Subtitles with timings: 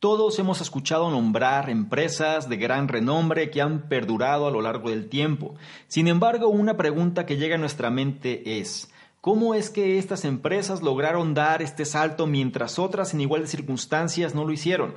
[0.00, 5.08] Todos hemos escuchado nombrar empresas de gran renombre que han perdurado a lo largo del
[5.08, 5.56] tiempo.
[5.88, 10.82] Sin embargo, una pregunta que llega a nuestra mente es, ¿cómo es que estas empresas
[10.82, 14.94] lograron dar este salto mientras otras en iguales circunstancias no lo hicieron?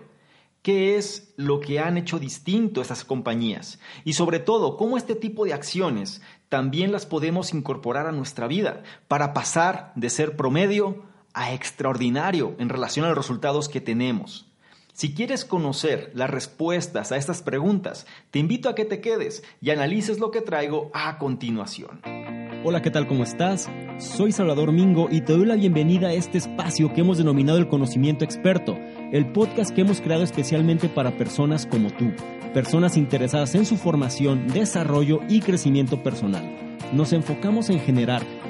[0.61, 3.79] ¿Qué es lo que han hecho distinto estas compañías?
[4.03, 8.83] Y sobre todo, ¿cómo este tipo de acciones también las podemos incorporar a nuestra vida
[9.07, 11.01] para pasar de ser promedio
[11.33, 14.50] a extraordinario en relación a los resultados que tenemos?
[15.01, 19.71] Si quieres conocer las respuestas a estas preguntas, te invito a que te quedes y
[19.71, 22.01] analices lo que traigo a continuación.
[22.63, 23.07] Hola, ¿qué tal?
[23.07, 23.67] ¿Cómo estás?
[23.97, 27.67] Soy Salvador Mingo y te doy la bienvenida a este espacio que hemos denominado el
[27.67, 28.77] conocimiento experto,
[29.11, 32.11] el podcast que hemos creado especialmente para personas como tú,
[32.53, 36.61] personas interesadas en su formación, desarrollo y crecimiento personal
[36.93, 38.21] nos enfocamos en generar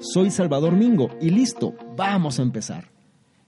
[0.00, 2.88] Soy Salvador Mingo y listo, vamos a empezar.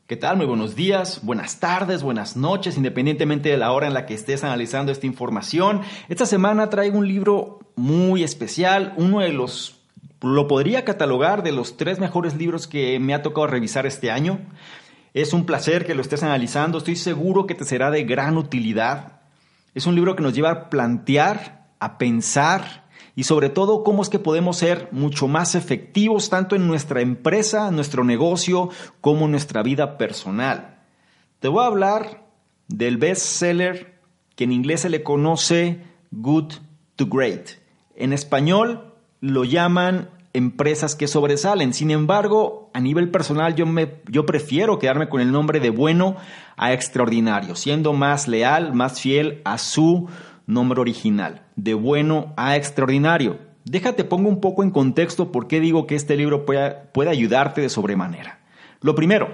[0.06, 0.36] ¿Qué tal?
[0.36, 4.44] Muy buenos días, buenas tardes, buenas noches, independientemente de la hora en la que estés
[4.44, 5.81] analizando esta información.
[6.11, 9.81] Esta semana traigo un libro muy especial, uno de los,
[10.20, 14.39] lo podría catalogar de los tres mejores libros que me ha tocado revisar este año.
[15.14, 19.22] Es un placer que lo estés analizando, estoy seguro que te será de gran utilidad.
[19.75, 22.81] Es un libro que nos lleva a plantear, a pensar,
[23.14, 27.70] y sobre todo cómo es que podemos ser mucho más efectivos tanto en nuestra empresa,
[27.70, 30.78] nuestro negocio, como en nuestra vida personal.
[31.41, 32.24] Te voy a hablar
[32.69, 34.00] del bestseller
[34.36, 36.54] que en inglés se le conoce Good
[36.96, 37.50] to Great.
[37.96, 41.74] En español lo llaman empresas que sobresalen.
[41.74, 46.16] Sin embargo, a nivel personal yo, me, yo prefiero quedarme con el nombre de bueno
[46.56, 50.08] a extraordinario, siendo más leal, más fiel a su
[50.47, 53.38] nombre original, de bueno a extraordinario.
[53.64, 57.60] Déjate pongo un poco en contexto por qué digo que este libro puede, puede ayudarte
[57.60, 58.41] de sobremanera.
[58.81, 59.28] Lo primero,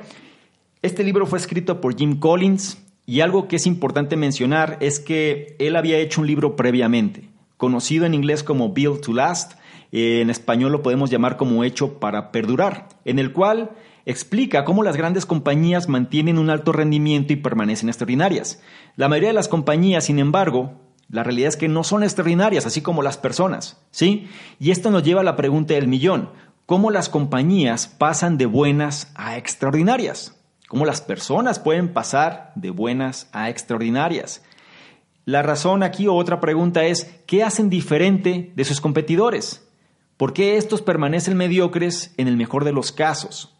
[0.83, 5.57] este libro fue escrito por Jim Collins y algo que es importante mencionar es que
[5.59, 9.55] él había hecho un libro previamente, conocido en inglés como Build to Last,
[9.93, 13.71] en español lo podemos llamar como Hecho para Perdurar, en el cual
[14.05, 18.63] explica cómo las grandes compañías mantienen un alto rendimiento y permanecen extraordinarias.
[18.97, 20.75] La mayoría de las compañías, sin embargo,
[21.11, 24.29] la realidad es que no son extraordinarias, así como las personas, ¿sí?
[24.59, 26.31] Y esto nos lleva a la pregunta del millón.
[26.67, 30.39] ¿Cómo las compañías pasan de buenas a extraordinarias?
[30.69, 34.43] ¿Cómo las personas pueden pasar de buenas a extraordinarias?
[35.25, 39.67] La razón aquí o otra pregunta es, ¿qué hacen diferente de sus competidores?
[40.19, 43.55] ¿Por qué estos permanecen mediocres en el mejor de los casos?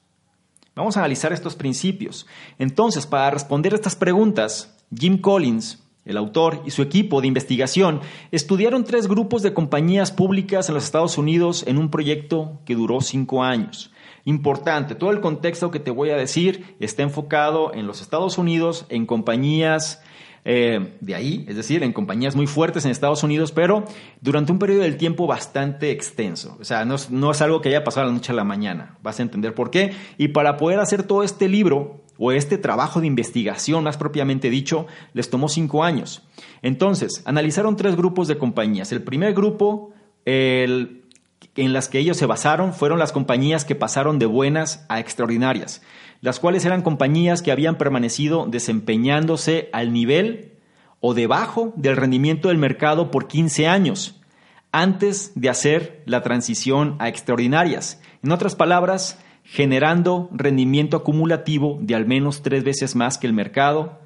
[0.75, 2.27] Vamos a analizar estos principios.
[2.59, 8.01] Entonces, para responder estas preguntas, Jim Collins el autor y su equipo de investigación
[8.33, 13.01] estudiaron tres grupos de compañías públicas en los Estados Unidos en un proyecto que duró
[13.01, 13.93] cinco años.
[14.25, 18.87] Importante, todo el contexto que te voy a decir está enfocado en los Estados Unidos,
[18.89, 20.03] en compañías
[20.45, 23.85] eh, de ahí, es decir, en compañías muy fuertes en Estados Unidos, pero
[24.23, 26.57] durante un periodo del tiempo bastante extenso.
[26.59, 26.95] O sea, no
[27.31, 28.97] es, algo que haya pasado la noche a la mañana.
[29.03, 29.93] Vas a entender por qué.
[30.17, 34.87] Y para poder hacer todo este libro, o este trabajo de investigación más propiamente dicho,
[35.15, 36.23] les tomó cinco años.
[36.63, 38.91] Entonces, analizaron tres grupos de compañías.
[38.93, 39.93] El primer grupo
[40.27, 45.81] en las que ellos se basaron fueron las compañías que pasaron de buenas a extraordinarias,
[46.21, 50.53] las cuales eran compañías que habían permanecido desempeñándose al nivel
[51.01, 54.21] o debajo del rendimiento del mercado por 15 años,
[54.73, 58.01] antes de hacer la transición a extraordinarias.
[58.23, 59.19] En otras palabras,
[59.51, 63.99] generando rendimiento acumulativo de al menos tres veces más que el mercado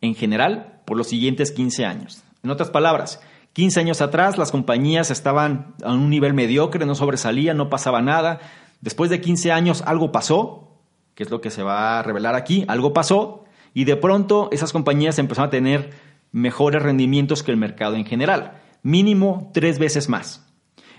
[0.00, 2.24] en general por los siguientes 15 años.
[2.42, 3.20] En otras palabras,
[3.52, 8.40] 15 años atrás las compañías estaban a un nivel mediocre, no sobresalían, no pasaba nada.
[8.80, 10.80] Después de 15 años algo pasó,
[11.14, 14.72] que es lo que se va a revelar aquí, algo pasó, y de pronto esas
[14.72, 15.90] compañías empezaron a tener
[16.32, 20.49] mejores rendimientos que el mercado en general, mínimo tres veces más.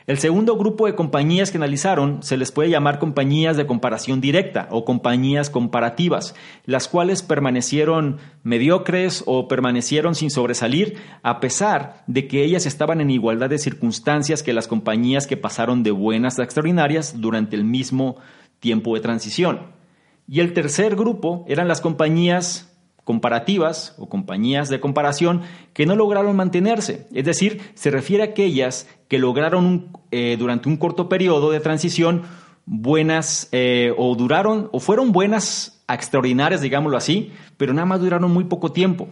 [0.07, 4.67] El segundo grupo de compañías que analizaron se les puede llamar compañías de comparación directa
[4.71, 6.33] o compañías comparativas,
[6.65, 13.11] las cuales permanecieron mediocres o permanecieron sin sobresalir a pesar de que ellas estaban en
[13.11, 18.15] igualdad de circunstancias que las compañías que pasaron de buenas a extraordinarias durante el mismo
[18.59, 19.81] tiempo de transición.
[20.27, 22.70] Y el tercer grupo eran las compañías
[23.03, 25.41] comparativas o compañías de comparación
[25.73, 27.07] que no lograron mantenerse.
[27.13, 32.23] Es decir, se refiere a aquellas que lograron eh, durante un corto periodo de transición
[32.65, 38.45] buenas eh, o duraron o fueron buenas extraordinarias, digámoslo así, pero nada más duraron muy
[38.45, 39.09] poco tiempo.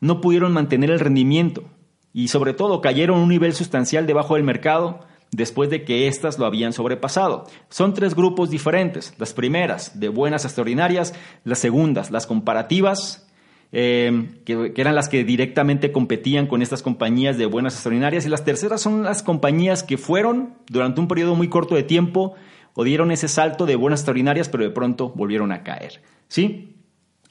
[0.00, 1.64] No pudieron mantener el rendimiento
[2.12, 5.00] y sobre todo cayeron a un nivel sustancial debajo del mercado
[5.34, 7.46] después de que éstas lo habían sobrepasado.
[7.68, 9.14] Son tres grupos diferentes.
[9.18, 13.26] Las primeras, de buenas extraordinarias, las segundas, las comparativas,
[13.72, 18.44] eh, que, eran las que directamente competían con estas compañías de buenas extraordinarias, y las
[18.44, 22.34] terceras son las compañías que fueron durante un periodo muy corto de tiempo
[22.74, 26.00] o dieron ese salto de buenas extraordinarias, pero de pronto volvieron a caer.
[26.28, 26.76] ¿Sí?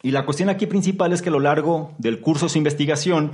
[0.01, 3.31] Y la cuestión aquí principal es que a lo largo del curso de investigación,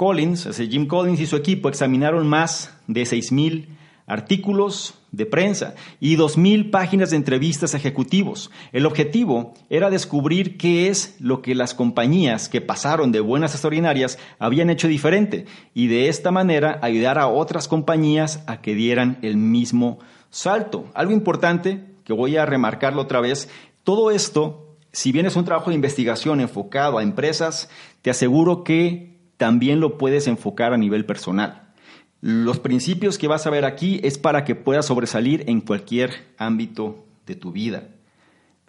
[0.00, 3.66] Collins, Jim Collins y su equipo examinaron más de 6.000
[4.06, 8.50] artículos de prensa y 2.000 páginas de entrevistas a ejecutivos.
[8.72, 14.18] El objetivo era descubrir qué es lo que las compañías que pasaron de buenas extraordinarias
[14.38, 15.44] habían hecho diferente
[15.74, 19.98] y de esta manera ayudar a otras compañías a que dieran el mismo
[20.30, 20.86] salto.
[20.94, 23.50] Algo importante que voy a remarcarlo otra vez,
[23.84, 27.68] todo esto, si bien es un trabajo de investigación enfocado a empresas,
[28.00, 29.09] te aseguro que
[29.40, 31.72] también lo puedes enfocar a nivel personal.
[32.20, 37.06] Los principios que vas a ver aquí es para que puedas sobresalir en cualquier ámbito
[37.24, 37.88] de tu vida.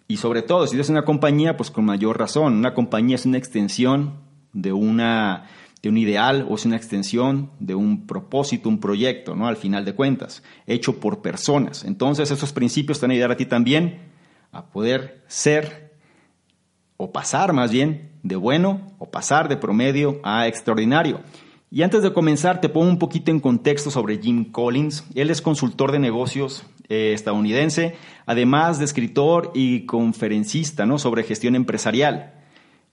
[0.08, 2.54] Y sobre todo, si eres una compañía, pues con mayor razón.
[2.54, 4.14] Una compañía es una extensión
[4.54, 5.44] de, una,
[5.82, 9.48] de un ideal o es una extensión de un propósito, un proyecto, ¿no?
[9.48, 11.84] Al final de cuentas, hecho por personas.
[11.84, 14.10] Entonces, esos principios te van a ayudar a ti también
[14.52, 15.92] a poder ser
[16.96, 21.20] o pasar más bien de bueno o pasar de promedio a extraordinario.
[21.70, 25.04] Y antes de comenzar, te pongo un poquito en contexto sobre Jim Collins.
[25.14, 27.96] Él es consultor de negocios eh, estadounidense,
[28.26, 30.98] además de escritor y conferencista ¿no?
[30.98, 32.34] sobre gestión empresarial.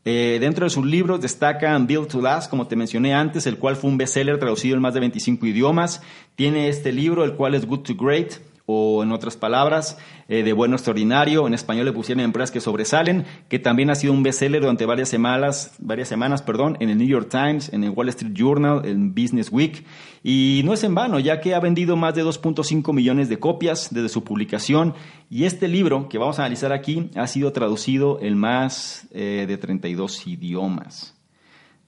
[0.06, 3.76] Eh, dentro de sus libros destacan Build to Last, como te mencioné antes, el cual
[3.76, 6.02] fue un bestseller traducido en más de 25 idiomas.
[6.36, 8.36] Tiene este libro, el cual es Good to Great,
[8.72, 11.48] o en otras palabras, eh, de bueno extraordinario.
[11.48, 15.10] En español le pusieron empresas que sobresalen, que también ha sido un bestseller durante varias
[15.10, 19.16] semanas, varias semanas, perdón, en el New York Times, en el Wall Street Journal, en
[19.16, 19.84] Business Week.
[20.24, 23.88] Y no es en vano, ya que ha vendido más de 2.5 millones de copias
[23.92, 24.94] desde su publicación.
[25.32, 29.58] Y este libro que vamos a analizar aquí ha sido traducido en más eh, de
[29.58, 31.19] 32 idiomas.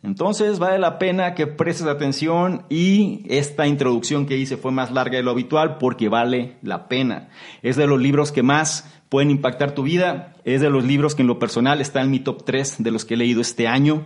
[0.03, 5.17] Entonces vale la pena que prestes atención y esta introducción que hice fue más larga
[5.17, 7.29] de lo habitual porque vale la pena.
[7.61, 11.21] Es de los libros que más pueden impactar tu vida, es de los libros que
[11.21, 14.05] en lo personal está en mi top 3 de los que he leído este año.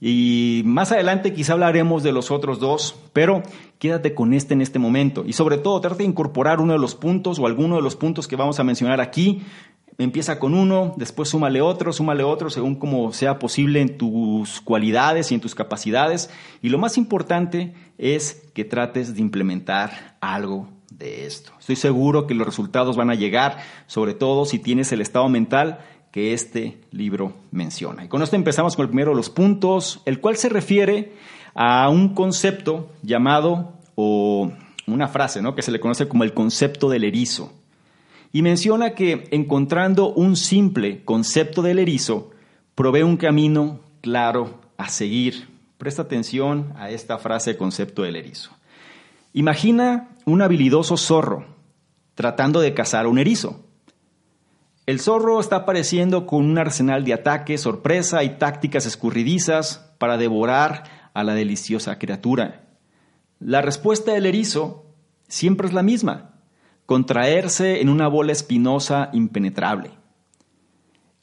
[0.00, 3.42] Y más adelante quizá hablaremos de los otros dos, pero
[3.78, 5.24] quédate con este en este momento.
[5.26, 8.28] Y sobre todo, trata de incorporar uno de los puntos o alguno de los puntos
[8.28, 9.42] que vamos a mencionar aquí
[9.98, 15.30] empieza con uno, después súmale otro, súmale otro, según como sea posible en tus cualidades
[15.30, 16.30] y en tus capacidades.
[16.62, 21.52] Y lo más importante es que trates de implementar algo de esto.
[21.58, 25.80] Estoy seguro que los resultados van a llegar, sobre todo si tienes el estado mental
[26.10, 28.04] que este libro menciona.
[28.04, 31.12] Y con esto empezamos con el primero de los puntos, el cual se refiere
[31.54, 34.52] a un concepto llamado, o
[34.86, 35.54] una frase, ¿no?
[35.54, 37.52] que se le conoce como el concepto del erizo
[38.34, 42.32] y menciona que encontrando un simple concepto del erizo,
[42.74, 45.48] provee un camino claro a seguir.
[45.78, 48.50] Presta atención a esta frase concepto del erizo.
[49.34, 51.46] Imagina un habilidoso zorro
[52.16, 53.64] tratando de cazar a un erizo.
[54.86, 61.10] El zorro está apareciendo con un arsenal de ataques, sorpresa y tácticas escurridizas para devorar
[61.14, 62.64] a la deliciosa criatura.
[63.38, 64.86] La respuesta del erizo
[65.28, 66.33] siempre es la misma
[66.86, 69.90] contraerse en una bola espinosa impenetrable.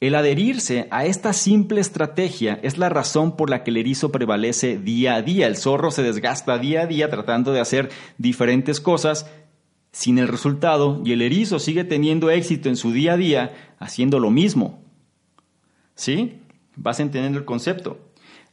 [0.00, 4.76] El adherirse a esta simple estrategia es la razón por la que el erizo prevalece
[4.76, 5.46] día a día.
[5.46, 9.30] El zorro se desgasta día a día tratando de hacer diferentes cosas
[9.92, 14.18] sin el resultado y el erizo sigue teniendo éxito en su día a día haciendo
[14.18, 14.82] lo mismo.
[15.94, 16.40] ¿Sí?
[16.74, 18.11] Vas entendiendo el concepto.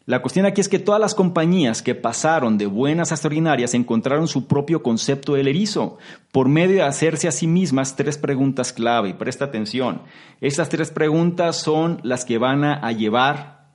[0.09, 4.27] La cuestión aquí es que todas las compañías que pasaron de buenas a extraordinarias encontraron
[4.27, 5.99] su propio concepto del erizo
[6.31, 9.13] por medio de hacerse a sí mismas tres preguntas clave.
[9.13, 10.01] Presta atención,
[10.41, 13.67] estas tres preguntas son las que van a llevar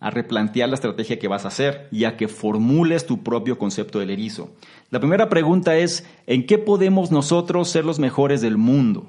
[0.00, 3.98] a replantear la estrategia que vas a hacer y a que formules tu propio concepto
[3.98, 4.52] del erizo.
[4.88, 9.06] La primera pregunta es, ¿en qué podemos nosotros ser los mejores del mundo?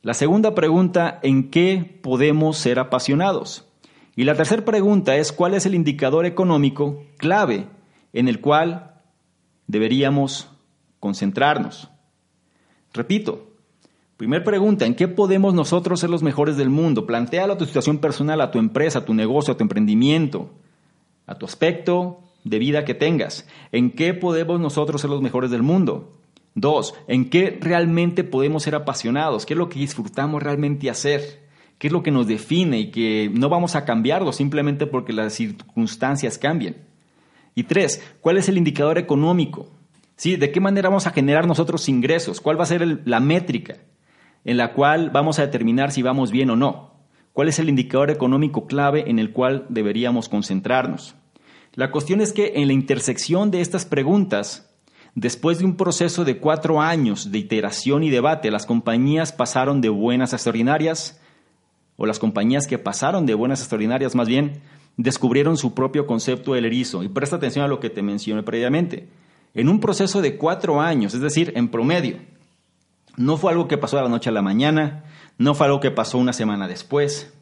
[0.00, 3.68] La segunda pregunta, ¿en qué podemos ser apasionados?
[4.16, 7.66] Y la tercera pregunta es cuál es el indicador económico clave
[8.12, 9.00] en el cual
[9.66, 10.48] deberíamos
[11.00, 11.88] concentrarnos.
[12.92, 13.52] Repito,
[14.22, 17.06] Primer pregunta, ¿en qué podemos nosotros ser los mejores del mundo?
[17.06, 20.48] Plantéalo a tu situación personal, a tu empresa, a tu negocio, a tu emprendimiento,
[21.26, 23.48] a tu aspecto de vida que tengas.
[23.72, 26.12] ¿En qué podemos nosotros ser los mejores del mundo?
[26.54, 29.44] Dos, ¿en qué realmente podemos ser apasionados?
[29.44, 31.48] ¿Qué es lo que disfrutamos realmente hacer?
[31.82, 35.32] ¿Qué es lo que nos define y que no vamos a cambiarlo simplemente porque las
[35.32, 36.76] circunstancias cambien?
[37.56, 39.68] Y tres, ¿cuál es el indicador económico?
[40.14, 40.36] ¿Sí?
[40.36, 42.40] ¿De qué manera vamos a generar nosotros ingresos?
[42.40, 43.78] ¿Cuál va a ser la métrica
[44.44, 46.92] en la cual vamos a determinar si vamos bien o no?
[47.32, 51.16] ¿Cuál es el indicador económico clave en el cual deberíamos concentrarnos?
[51.74, 54.72] La cuestión es que en la intersección de estas preguntas,
[55.16, 59.88] después de un proceso de cuatro años de iteración y debate, las compañías pasaron de
[59.88, 61.18] buenas a extraordinarias,
[62.02, 64.60] o las compañías que pasaron de buenas a extraordinarias más bien,
[64.96, 67.04] descubrieron su propio concepto del erizo.
[67.04, 69.06] Y presta atención a lo que te mencioné previamente.
[69.54, 72.16] En un proceso de cuatro años, es decir, en promedio,
[73.16, 75.04] no fue algo que pasó de la noche a la mañana,
[75.38, 77.32] no fue algo que pasó una semana después,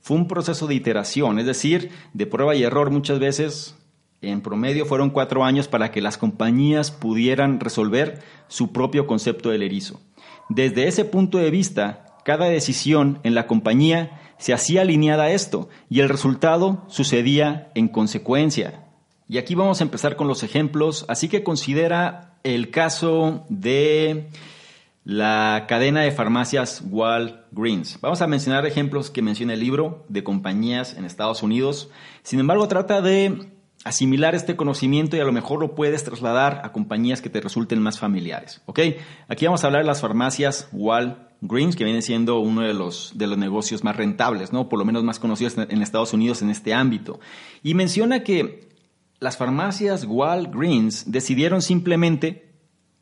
[0.00, 3.76] fue un proceso de iteración, es decir, de prueba y error muchas veces.
[4.22, 9.62] En promedio fueron cuatro años para que las compañías pudieran resolver su propio concepto del
[9.62, 10.00] erizo.
[10.48, 15.68] Desde ese punto de vista, cada decisión en la compañía se hacía alineada a esto
[15.88, 18.84] y el resultado sucedía en consecuencia.
[19.28, 24.28] Y aquí vamos a empezar con los ejemplos, así que considera el caso de
[25.04, 28.00] la cadena de farmacias Walgreens.
[28.00, 31.90] Vamos a mencionar ejemplos que menciona el libro de compañías en Estados Unidos.
[32.22, 33.50] Sin embargo, trata de
[33.84, 37.80] asimilar este conocimiento y a lo mejor lo puedes trasladar a compañías que te resulten
[37.80, 38.62] más familiares.
[38.66, 38.80] ¿ok?
[39.28, 43.26] Aquí vamos a hablar de las farmacias Walgreens, que viene siendo uno de los, de
[43.26, 44.68] los negocios más rentables, ¿no?
[44.68, 47.18] por lo menos más conocidos en Estados Unidos en este ámbito.
[47.62, 48.68] Y menciona que
[49.20, 52.50] las farmacias Walgreens decidieron simplemente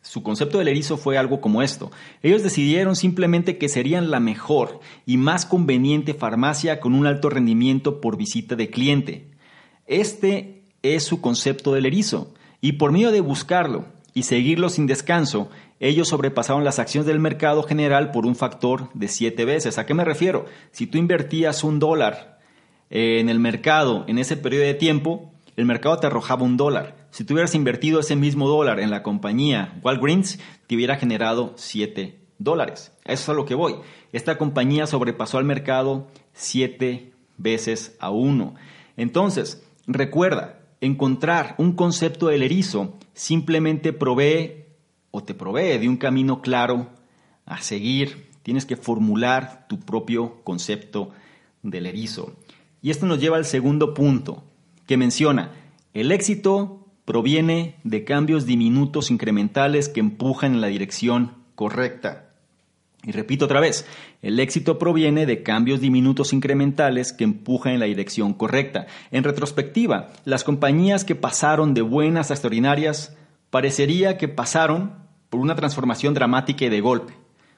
[0.01, 1.91] su concepto del erizo fue algo como esto.
[2.23, 8.01] Ellos decidieron simplemente que serían la mejor y más conveniente farmacia con un alto rendimiento
[8.01, 9.33] por visita de cliente.
[9.87, 12.33] Este es su concepto del erizo.
[12.61, 13.87] Y por medio de buscarlo
[14.19, 15.49] y seguirlo sin descanso,
[15.79, 19.79] ellos sobrepasaron las acciones del mercado general por un factor de siete veces.
[19.79, 20.47] ¿A qué me refiero?
[20.73, 22.41] Si tú invertías un dólar
[22.91, 26.97] en el mercado en ese periodo de tiempo, el mercado te arrojaba un dólar.
[27.13, 32.19] Si tú hubieras invertido ese mismo dólar en la compañía Walgreens, te hubiera generado 7
[32.39, 32.91] dólares.
[33.05, 33.77] Eso es a lo que voy.
[34.13, 38.57] Esta compañía sobrepasó al mercado 7 veces a 1.
[38.97, 44.65] Entonces, recuerda, encontrar un concepto del erizo simplemente provee
[45.11, 46.89] o te provee de un camino claro
[47.47, 48.29] a seguir.
[48.45, 51.11] Tienes que formular tu propio concepto
[51.65, 52.37] del erizo.
[52.81, 54.45] Y esto nos lleva al segundo punto,
[54.87, 55.51] que menciona,
[55.95, 62.28] el éxito proviene de cambios diminutos incrementales que empujan en la dirección correcta.
[63.09, 63.87] Y repito otra vez,
[64.21, 68.87] el éxito proviene de cambios diminutos incrementales que empujan en la dirección correcta.
[69.11, 73.17] En retrospectiva, las compañías que pasaron de buenas a extraordinarias
[73.49, 74.93] parecería que pasaron
[75.31, 77.15] por una transformación dramática y de golpe.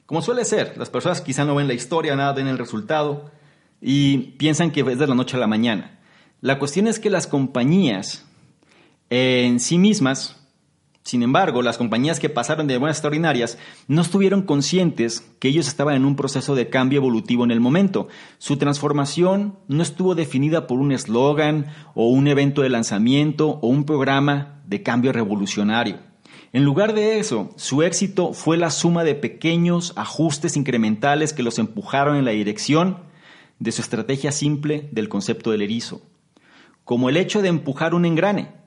[0.07, 3.33] Como suele ser, las personas quizá no ven la historia, nada ven el resultado
[3.80, 5.99] y piensan que es de la noche a la mañana.
[6.40, 8.25] La cuestión es que las compañías
[9.09, 10.39] en sí mismas,
[11.11, 15.97] sin embargo, las compañías que pasaron de buenas extraordinarias no estuvieron conscientes que ellos estaban
[15.97, 18.07] en un proceso de cambio evolutivo en el momento.
[18.38, 23.87] Su transformación no estuvo definida por un eslogan o un evento de lanzamiento o un
[23.87, 25.99] programa de cambio revolucionario.
[26.52, 31.59] En lugar de eso, su éxito fue la suma de pequeños ajustes incrementales que los
[31.59, 32.99] empujaron en la dirección
[33.59, 36.02] de su estrategia simple del concepto del erizo
[36.90, 38.60] como el hecho de empujar un engrane.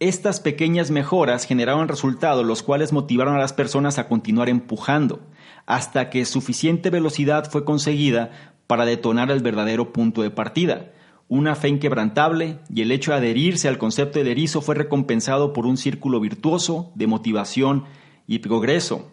[0.00, 5.20] Estas pequeñas mejoras generaron resultados los cuales motivaron a las personas a continuar empujando,
[5.66, 10.90] hasta que suficiente velocidad fue conseguida para detonar el verdadero punto de partida.
[11.28, 15.64] Una fe inquebrantable y el hecho de adherirse al concepto del erizo fue recompensado por
[15.64, 17.84] un círculo virtuoso de motivación
[18.26, 19.12] y progreso.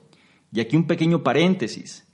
[0.52, 2.08] Y aquí un pequeño paréntesis.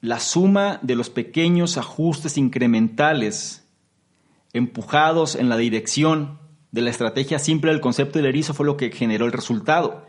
[0.00, 3.68] La suma de los pequeños ajustes incrementales
[4.52, 6.41] empujados en la dirección
[6.72, 10.06] de la estrategia simple del concepto del erizo fue lo que generó el resultado.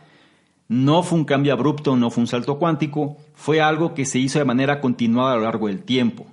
[0.70, 4.39] No fue un cambio abrupto, no fue un salto cuántico, fue algo que se hizo
[4.39, 6.25] de manera continuada a lo largo del tiempo.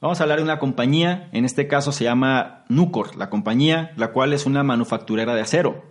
[0.00, 4.08] Vamos a hablar de una compañía, en este caso se llama Nucor, la compañía, la
[4.08, 5.84] cual es una manufacturera de acero.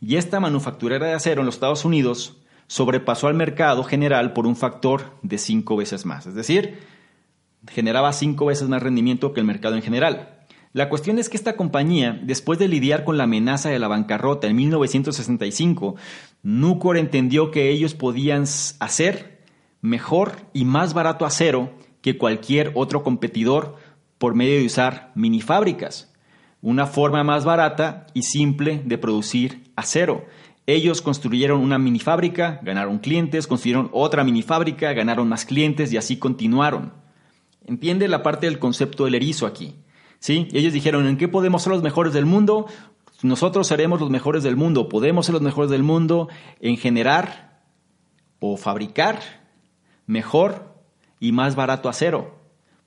[0.00, 2.36] Y esta manufacturera de acero en los Estados Unidos
[2.68, 6.26] sobrepasó al mercado general por un factor de cinco veces más.
[6.26, 6.78] Es decir,
[7.66, 10.37] generaba cinco veces más rendimiento que el mercado en general.
[10.72, 14.46] La cuestión es que esta compañía, después de lidiar con la amenaza de la bancarrota
[14.46, 15.96] en 1965,
[16.42, 19.38] Nucor entendió que ellos podían hacer
[19.80, 21.72] mejor y más barato acero
[22.02, 23.76] que cualquier otro competidor
[24.18, 26.12] por medio de usar mini fábricas,
[26.60, 30.26] una forma más barata y simple de producir acero.
[30.66, 35.96] Ellos construyeron una mini fábrica, ganaron clientes, construyeron otra mini fábrica, ganaron más clientes y
[35.96, 36.92] así continuaron.
[37.64, 39.76] Entiende la parte del concepto del erizo aquí.
[40.18, 40.48] ¿Sí?
[40.52, 42.66] Ellos dijeron, ¿en qué podemos ser los mejores del mundo?
[43.22, 46.28] Nosotros seremos los mejores del mundo, podemos ser los mejores del mundo
[46.60, 47.62] en generar
[48.38, 49.20] o fabricar
[50.06, 50.74] mejor
[51.18, 52.38] y más barato acero.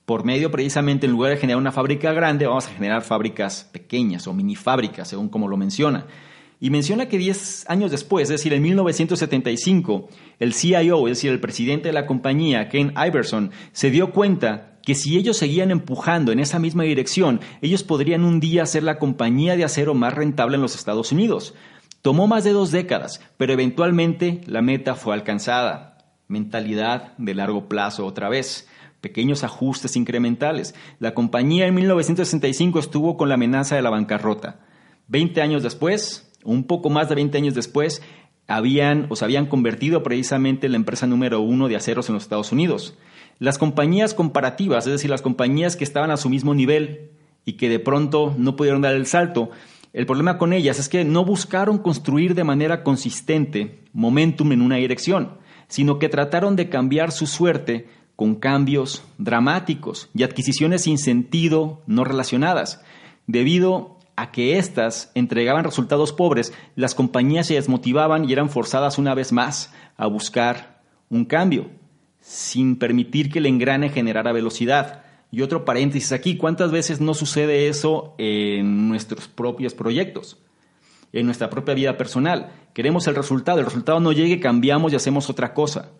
[0.04, 4.26] Por medio precisamente, en lugar de generar una fábrica grande, vamos a generar fábricas pequeñas
[4.26, 6.06] o mini fábricas, según como lo menciona.
[6.60, 10.08] Y menciona que 10 años después, es decir, en 1975,
[10.38, 14.94] el CIO, es decir, el presidente de la compañía, Ken Iverson, se dio cuenta que
[14.94, 19.56] si ellos seguían empujando en esa misma dirección, ellos podrían un día ser la compañía
[19.56, 21.54] de acero más rentable en los Estados Unidos.
[22.02, 25.92] Tomó más de dos décadas, pero eventualmente la meta fue alcanzada
[26.32, 28.68] mentalidad de largo plazo otra vez,
[29.00, 30.74] pequeños ajustes incrementales.
[30.98, 34.60] La compañía en 1965 estuvo con la amenaza de la bancarrota.
[35.06, 38.02] Veinte años después, un poco más de 20 años después,
[38.48, 42.24] habían o se habían convertido precisamente en la empresa número uno de aceros en los
[42.24, 42.96] Estados Unidos.
[43.42, 47.10] Las compañías comparativas, es decir, las compañías que estaban a su mismo nivel
[47.44, 49.50] y que de pronto no pudieron dar el salto,
[49.92, 54.76] el problema con ellas es que no buscaron construir de manera consistente momentum en una
[54.76, 61.80] dirección sino que trataron de cambiar su suerte con cambios dramáticos y adquisiciones sin sentido
[61.86, 62.82] no relacionadas.
[63.26, 69.14] Debido a que éstas entregaban resultados pobres, las compañías se desmotivaban y eran forzadas una
[69.14, 71.70] vez más a buscar un cambio,
[72.22, 75.02] sin permitir que el engrane generara velocidad.
[75.30, 80.38] Y otro paréntesis aquí, ¿cuántas veces no sucede eso en nuestros propios proyectos?
[81.12, 82.52] en nuestra propia vida personal.
[82.72, 85.90] Queremos el resultado, el resultado no llegue, cambiamos y hacemos otra cosa.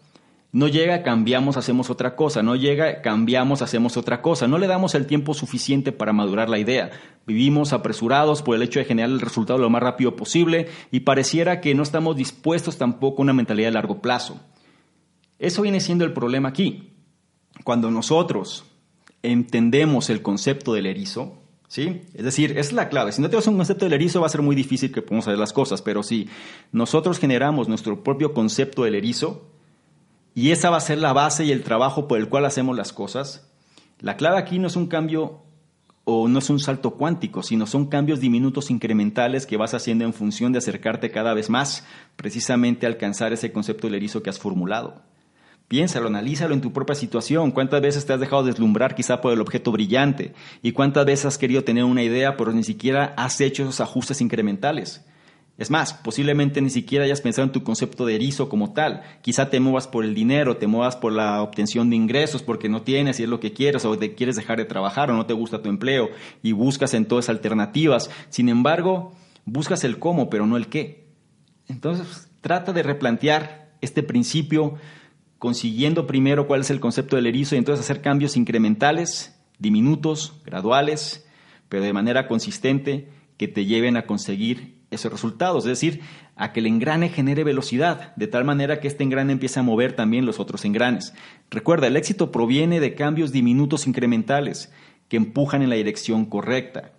[0.55, 2.43] No llega, cambiamos, hacemos otra cosa.
[2.43, 4.47] No llega, cambiamos, hacemos otra cosa.
[4.49, 6.91] No le damos el tiempo suficiente para madurar la idea.
[7.27, 11.63] Vivimos apresurados por el hecho de generar el resultado lo más rápido posible y pareciera
[11.63, 14.41] que no estamos dispuestos tampoco a una mentalidad de largo plazo.
[15.43, 16.93] Eso viene siendo el problema aquí.
[17.65, 18.65] Cuando nosotros
[19.23, 22.03] entendemos el concepto del erizo, ¿Sí?
[22.13, 23.13] Es decir, es la clave.
[23.13, 25.39] Si no tenemos un concepto del erizo, va a ser muy difícil que podamos hacer
[25.39, 25.81] las cosas.
[25.81, 26.29] Pero si
[26.71, 29.49] nosotros generamos nuestro propio concepto del erizo,
[30.35, 32.93] y esa va a ser la base y el trabajo por el cual hacemos las
[32.93, 33.51] cosas,
[34.01, 35.45] la clave aquí no es un cambio
[36.05, 40.13] o no es un salto cuántico, sino son cambios diminutos incrementales que vas haciendo en
[40.13, 44.39] función de acercarte cada vez más precisamente a alcanzar ese concepto del erizo que has
[44.39, 45.11] formulado.
[45.73, 47.51] Piénsalo, analízalo en tu propia situación.
[47.51, 50.35] ¿Cuántas veces te has dejado deslumbrar quizá por el objeto brillante?
[50.61, 54.21] ¿Y cuántas veces has querido tener una idea pero ni siquiera has hecho esos ajustes
[54.21, 55.03] incrementales?
[55.57, 59.01] Es más, posiblemente ni siquiera hayas pensado en tu concepto de erizo como tal.
[59.23, 62.83] Quizá te muevas por el dinero, te muevas por la obtención de ingresos porque no
[62.83, 65.33] tienes y es lo que quieres o te quieres dejar de trabajar o no te
[65.33, 66.11] gusta tu empleo
[66.43, 68.11] y buscas en todas alternativas.
[68.29, 69.15] Sin embargo,
[69.47, 71.09] buscas el cómo pero no el qué.
[71.67, 74.75] Entonces, trata de replantear este principio
[75.43, 81.27] consiguiendo primero cuál es el concepto del erizo y entonces hacer cambios incrementales, diminutos, graduales,
[81.69, 86.01] pero de manera consistente que te lleven a conseguir esos resultados, es decir,
[86.37, 89.95] a que el engrane genere velocidad, de tal manera que este engrane empiece a mover
[89.95, 91.13] también los otros engranes.
[91.51, 94.73] Recuerda, el éxito proviene de cambios diminutos incrementales
[95.09, 96.93] que empujan en la dirección correcta.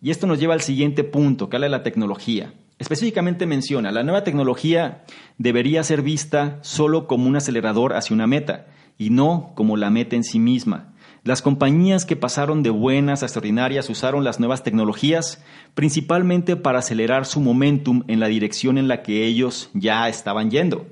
[0.00, 2.54] Y esto nos lleva al siguiente punto, que habla de la tecnología.
[2.80, 5.04] Específicamente menciona, la nueva tecnología
[5.36, 10.16] debería ser vista solo como un acelerador hacia una meta y no como la meta
[10.16, 10.94] en sí misma.
[11.22, 17.26] Las compañías que pasaron de buenas a extraordinarias usaron las nuevas tecnologías principalmente para acelerar
[17.26, 20.86] su momentum en la dirección en la que ellos ya estaban yendo,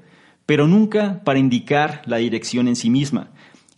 [0.45, 3.31] pero nunca para indicar la dirección en sí misma.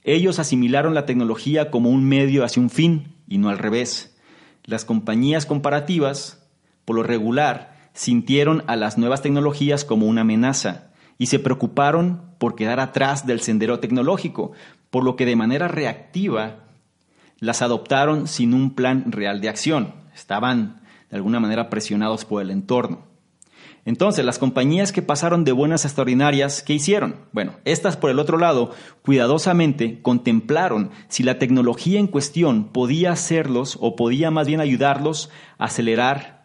[0.02, 4.18] Ellos asimilaron la tecnología como un medio hacia un fin y no al revés.
[4.64, 6.44] Las compañías comparativas,
[6.84, 12.54] por lo regular, sintieron a las nuevas tecnologías como una amenaza y se preocuparon por
[12.54, 14.52] quedar atrás del sendero tecnológico,
[14.90, 16.64] por lo que de manera reactiva
[17.38, 19.94] las adoptaron sin un plan real de acción.
[20.14, 23.10] Estaban de alguna manera presionados por el entorno.
[23.84, 27.16] Entonces, las compañías que pasaron de buenas a extraordinarias, ¿qué hicieron?
[27.32, 28.72] Bueno, estas por el otro lado,
[29.02, 35.64] cuidadosamente contemplaron si la tecnología en cuestión podía hacerlos o podía más bien ayudarlos a
[35.64, 36.39] acelerar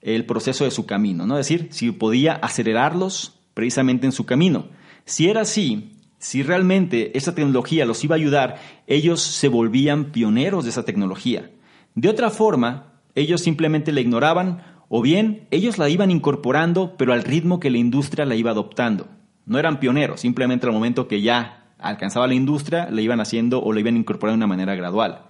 [0.00, 1.38] el proceso de su camino, ¿no?
[1.38, 4.68] Es decir, si podía acelerarlos precisamente en su camino.
[5.04, 10.64] Si era así, si realmente esa tecnología los iba a ayudar, ellos se volvían pioneros
[10.64, 11.50] de esa tecnología.
[11.94, 17.22] De otra forma, ellos simplemente la ignoraban o bien ellos la iban incorporando, pero al
[17.22, 19.08] ritmo que la industria la iba adoptando.
[19.46, 23.72] No eran pioneros, simplemente al momento que ya alcanzaba la industria, le iban haciendo o
[23.72, 25.22] le iban incorporando de una manera gradual.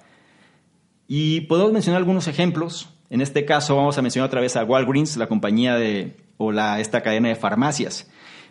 [1.06, 2.88] Y podemos mencionar algunos ejemplos.
[3.10, 6.78] En este caso vamos a mencionar otra vez a Walgreens, la compañía de, o la,
[6.78, 8.08] esta cadena de farmacias,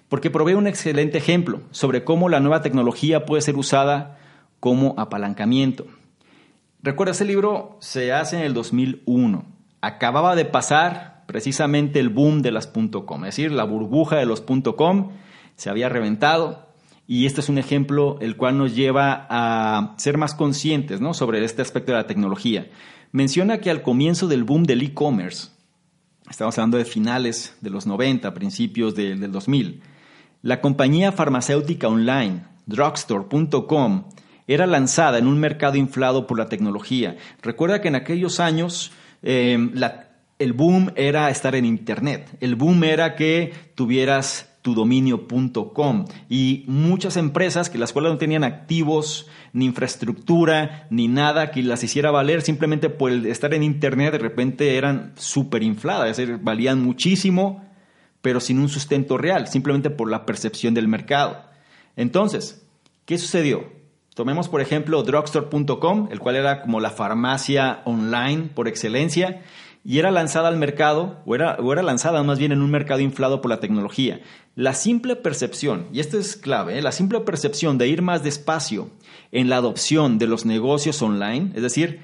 [0.10, 4.20] porque provee un excelente ejemplo sobre cómo la nueva tecnología puede ser usada
[4.60, 5.88] como apalancamiento.
[6.84, 9.46] Recuerda, ese libro se hace en el 2001.
[9.80, 14.42] Acababa de pasar precisamente el boom de las .com, es decir, la burbuja de los
[14.42, 15.12] .com
[15.56, 16.70] se había reventado
[17.06, 21.14] y este es un ejemplo el cual nos lleva a ser más conscientes ¿no?
[21.14, 22.68] sobre este aspecto de la tecnología.
[23.12, 25.50] Menciona que al comienzo del boom del e-commerce,
[26.30, 29.82] estamos hablando de finales de los 90, principios del 2000,
[30.44, 34.04] la compañía farmacéutica online, drugstore.com,
[34.48, 37.18] era lanzada en un mercado inflado por la tecnología.
[37.42, 38.92] Recuerda que en aquellos años
[39.24, 39.58] eh,
[40.38, 47.70] el boom era estar en Internet, el boom era que tuvieras tudominio.com y muchas empresas
[47.70, 52.90] que las cuales no tenían activos ni infraestructura ni nada que las hiciera valer simplemente
[52.90, 57.64] por estar en internet de repente eran súper infladas, es decir, valían muchísimo
[58.22, 61.42] pero sin un sustento real, simplemente por la percepción del mercado.
[61.96, 62.66] Entonces,
[63.06, 63.72] ¿qué sucedió?
[64.14, 69.42] Tomemos por ejemplo drugstore.com, el cual era como la farmacia online por excelencia
[69.84, 73.00] y era lanzada al mercado, o era, o era lanzada más bien en un mercado
[73.00, 74.22] inflado por la tecnología.
[74.56, 76.82] La simple percepción, y esto es clave, ¿eh?
[76.82, 78.90] la simple percepción de ir más despacio
[79.32, 82.02] en la adopción de los negocios online, es decir,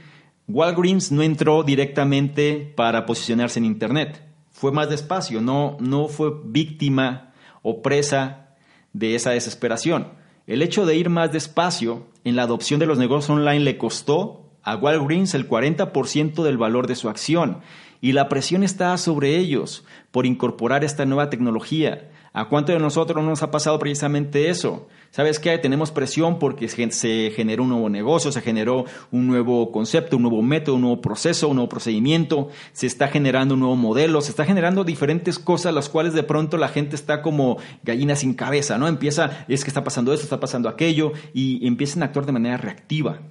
[0.48, 7.34] Walgreens no entró directamente para posicionarse en Internet, fue más despacio, no, no fue víctima
[7.62, 8.56] o presa
[8.94, 10.14] de esa desesperación.
[10.48, 14.45] El hecho de ir más despacio en la adopción de los negocios online le costó
[14.66, 17.60] a Walgreens el 40% del valor de su acción
[18.02, 22.10] y la presión está sobre ellos por incorporar esta nueva tecnología.
[22.34, 24.90] ¿A cuánto de nosotros nos ha pasado precisamente eso?
[25.12, 25.58] ¿Sabes qué?
[25.58, 30.42] Tenemos presión porque se generó un nuevo negocio, se generó un nuevo concepto, un nuevo
[30.42, 34.44] método, un nuevo proceso, un nuevo procedimiento, se está generando un nuevo modelo, se está
[34.44, 38.90] generando diferentes cosas las cuales de pronto la gente está como gallina sin cabeza, ¿no?
[38.90, 42.58] Empieza, es que está pasando esto, está pasando aquello y empiezan a actuar de manera
[42.58, 43.22] reactiva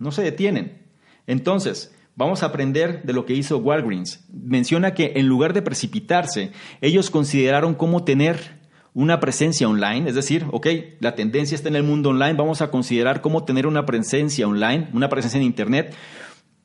[0.00, 0.82] no se detienen.
[1.28, 4.24] Entonces, vamos a aprender de lo que hizo Walgreens.
[4.32, 8.58] Menciona que en lugar de precipitarse, ellos consideraron cómo tener
[8.92, 10.66] una presencia online, es decir, ok,
[10.98, 14.88] la tendencia está en el mundo online, vamos a considerar cómo tener una presencia online,
[14.92, 15.94] una presencia en Internet,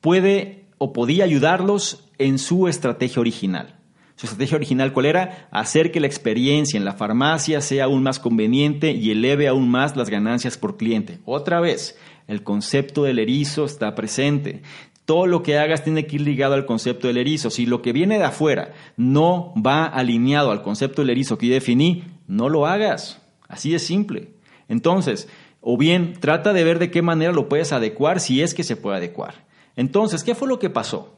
[0.00, 3.76] puede o podía ayudarlos en su estrategia original.
[4.16, 5.48] Su estrategia original, ¿cuál era?
[5.50, 9.94] Hacer que la experiencia en la farmacia sea aún más conveniente y eleve aún más
[9.94, 11.18] las ganancias por cliente.
[11.26, 14.62] Otra vez, el concepto del erizo está presente.
[15.04, 17.50] Todo lo que hagas tiene que ir ligado al concepto del erizo.
[17.50, 21.54] Si lo que viene de afuera no va alineado al concepto del erizo que yo
[21.54, 23.22] definí, no lo hagas.
[23.48, 24.30] Así de simple.
[24.68, 25.28] Entonces,
[25.60, 28.76] o bien trata de ver de qué manera lo puedes adecuar si es que se
[28.76, 29.46] puede adecuar.
[29.76, 31.15] Entonces, ¿qué fue lo que pasó?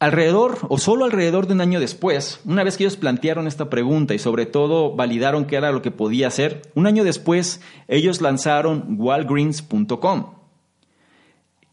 [0.00, 4.14] Alrededor, o solo alrededor de un año después, una vez que ellos plantearon esta pregunta
[4.14, 8.94] y sobre todo validaron qué era lo que podía hacer, un año después ellos lanzaron
[8.96, 10.34] walgreens.com,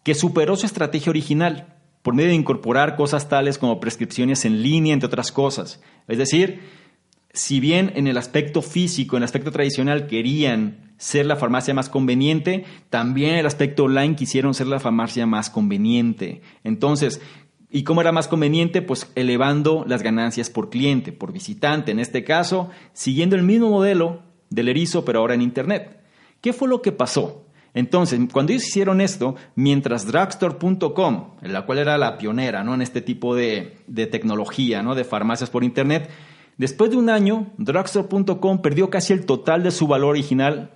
[0.02, 4.94] que superó su estrategia original por medio de incorporar cosas tales como prescripciones en línea,
[4.94, 5.80] entre otras cosas.
[6.08, 6.62] Es decir,
[7.32, 11.90] si bien en el aspecto físico, en el aspecto tradicional querían ser la farmacia más
[11.90, 16.42] conveniente, también en el aspecto online quisieron ser la farmacia más conveniente.
[16.64, 17.22] Entonces,
[17.76, 18.82] ¿Y cómo era más conveniente?
[18.82, 24.22] Pues elevando las ganancias por cliente, por visitante, en este caso, siguiendo el mismo modelo
[24.50, 26.00] del erizo, pero ahora en Internet.
[26.40, 27.44] ¿Qué fue lo que pasó?
[27.74, 32.76] Entonces, cuando ellos hicieron esto, mientras drugstore.com, la cual era la pionera ¿no?
[32.76, 34.96] en este tipo de, de tecnología, ¿no?
[34.96, 36.10] de farmacias por Internet,
[36.58, 40.72] después de un año, drugstore.com perdió casi el total de su valor original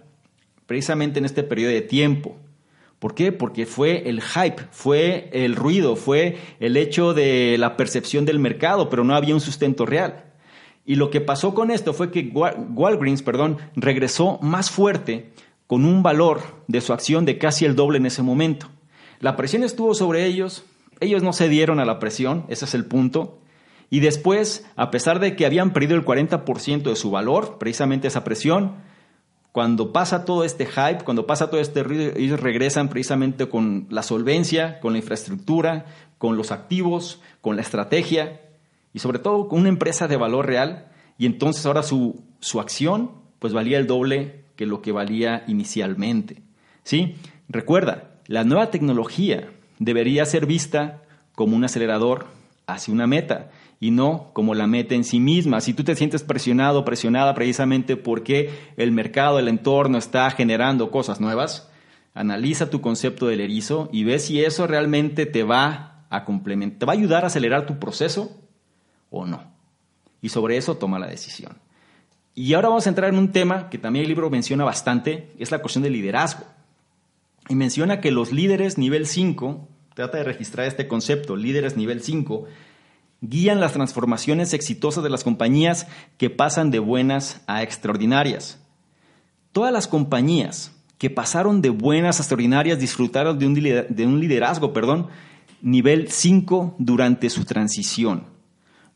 [0.66, 2.36] precisamente en este periodo de tiempo.
[3.00, 3.32] ¿Por qué?
[3.32, 8.90] Porque fue el hype, fue el ruido, fue el hecho de la percepción del mercado,
[8.90, 10.26] pero no había un sustento real.
[10.86, 15.32] Y lo que pasó con esto fue que Walgreens, perdón, regresó más fuerte
[15.66, 18.68] con un valor de su acción de casi el doble en ese momento.
[19.20, 20.66] La presión estuvo sobre ellos,
[21.00, 23.40] ellos no cedieron a la presión, ese es el punto.
[23.90, 28.24] Y después, a pesar de que habían perdido el 40% de su valor, precisamente esa
[28.24, 28.76] presión,
[29.52, 34.04] cuando pasa todo este hype, cuando pasa todo este ruido, ellos regresan precisamente con la
[34.04, 35.86] solvencia, con la infraestructura,
[36.18, 38.42] con los activos, con la estrategia
[38.94, 40.88] y sobre todo con una empresa de valor real.
[41.18, 46.42] Y entonces ahora su, su acción pues valía el doble que lo que valía inicialmente.
[46.84, 47.16] ¿Sí?
[47.48, 51.02] Recuerda, la nueva tecnología debería ser vista
[51.34, 52.28] como un acelerador
[52.68, 55.62] hacia una meta y no como la meta en sí misma.
[55.62, 61.22] Si tú te sientes presionado, presionada precisamente porque el mercado, el entorno está generando cosas
[61.22, 61.70] nuevas,
[62.14, 66.86] analiza tu concepto del erizo y ve si eso realmente te va a complementar, te
[66.86, 68.38] va a ayudar a acelerar tu proceso
[69.10, 69.44] o no.
[70.22, 71.58] Y sobre eso toma la decisión.
[72.36, 75.52] Y ahora vamos a entrar en un tema que también el libro menciona bastante, es
[75.52, 76.46] la cuestión del liderazgo.
[77.48, 82.46] Y menciona que los líderes nivel 5, trata de registrar este concepto, líderes nivel 5,
[83.22, 88.60] guían las transformaciones exitosas de las compañías que pasan de buenas a extraordinarias.
[89.52, 95.08] Todas las compañías que pasaron de buenas a extraordinarias disfrutaron de un liderazgo, perdón,
[95.62, 98.26] nivel 5 durante su transición.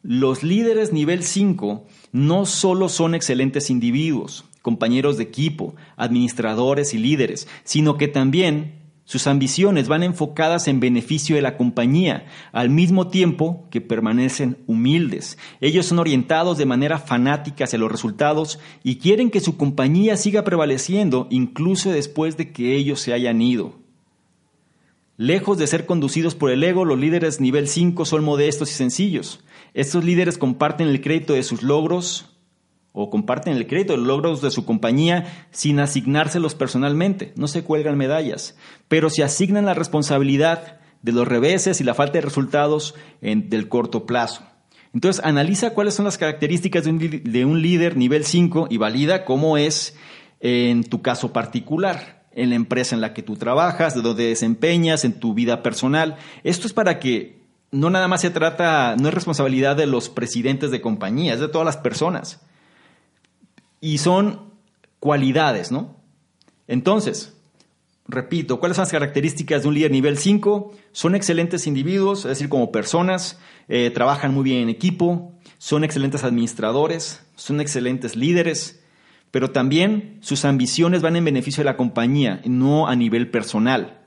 [0.02, 7.48] Los líderes nivel 5 no solo son excelentes individuos, compañeros de equipo, administradores y líderes,
[7.64, 13.68] sino que también sus ambiciones van enfocadas en beneficio de la compañía, al mismo tiempo
[13.70, 15.38] que permanecen humildes.
[15.60, 20.44] Ellos son orientados de manera fanática hacia los resultados y quieren que su compañía siga
[20.44, 23.76] prevaleciendo incluso después de que ellos se hayan ido.
[25.18, 29.44] Lejos de ser conducidos por el ego, los líderes nivel 5 son modestos y sencillos.
[29.74, 32.33] Estos líderes comparten el crédito de sus logros
[32.94, 37.64] o comparten el crédito de los logros de su compañía sin asignárselos personalmente, no se
[37.64, 38.56] cuelgan medallas,
[38.88, 43.68] pero se asignan la responsabilidad de los reveses y la falta de resultados en, del
[43.68, 44.44] corto plazo.
[44.94, 49.26] Entonces, analiza cuáles son las características de un, de un líder nivel 5 y valida
[49.26, 49.98] cómo es
[50.40, 55.04] en tu caso particular, en la empresa en la que tú trabajas, de donde desempeñas,
[55.04, 56.18] en tu vida personal.
[56.44, 60.70] Esto es para que no nada más se trata, no es responsabilidad de los presidentes
[60.70, 62.42] de compañías, de todas las personas
[63.84, 64.54] y son
[65.02, 65.98] cualidades, ¿no?
[66.70, 67.36] Entonces,
[68.08, 70.72] repito, ¿cuáles son las características de un líder nivel 5?
[70.94, 76.24] Son excelentes individuos, es decir, como personas, eh, trabajan muy bien en equipo, son excelentes
[76.24, 78.82] administradores, son excelentes líderes,
[79.32, 84.03] pero también sus ambiciones van en beneficio de la compañía, no a nivel personal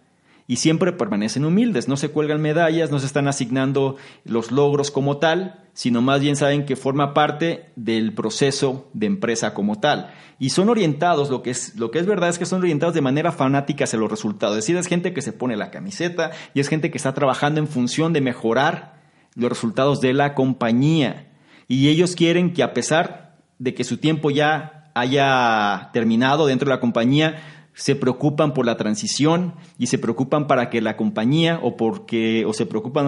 [0.49, 5.17] y siempre permanecen humildes, no se cuelgan medallas, no se están asignando los logros como
[5.17, 10.13] tal, sino más bien saben que forma parte del proceso de empresa como tal.
[10.39, 13.01] Y son orientados, lo que es, lo que es verdad es que son orientados de
[13.01, 14.57] manera fanática hacia los resultados.
[14.57, 17.61] Es decir, es gente que se pone la camiseta y es gente que está trabajando
[17.61, 19.01] en función de mejorar
[19.35, 21.27] los resultados de la compañía.
[21.69, 26.75] Y ellos quieren que a pesar de que su tiempo ya haya terminado dentro de
[26.75, 27.43] la compañía,
[27.77, 32.55] se preocupan por la transición y se preocupan para que la compañía o porque o
[32.55, 33.07] se preocupan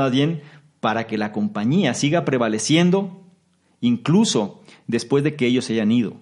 [0.80, 3.24] para que la compañía siga prevaleciendo
[3.80, 6.16] incluso después de que ellos se hayan ido.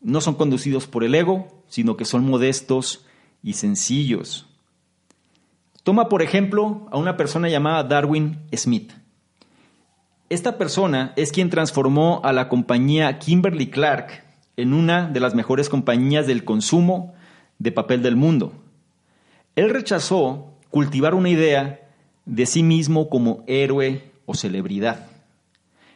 [0.00, 3.04] No son conducidos por el ego, sino que son modestos
[3.42, 4.46] y sencillos.
[5.82, 8.92] Toma por ejemplo a una persona llamada Darwin Smith.
[10.30, 14.24] Esta persona es quien transformó a la compañía Kimberly Clark
[14.56, 17.14] en una de las mejores compañías del consumo
[17.58, 18.52] de papel del mundo.
[19.56, 21.88] Él rechazó cultivar una idea
[22.24, 25.06] de sí mismo como héroe o celebridad.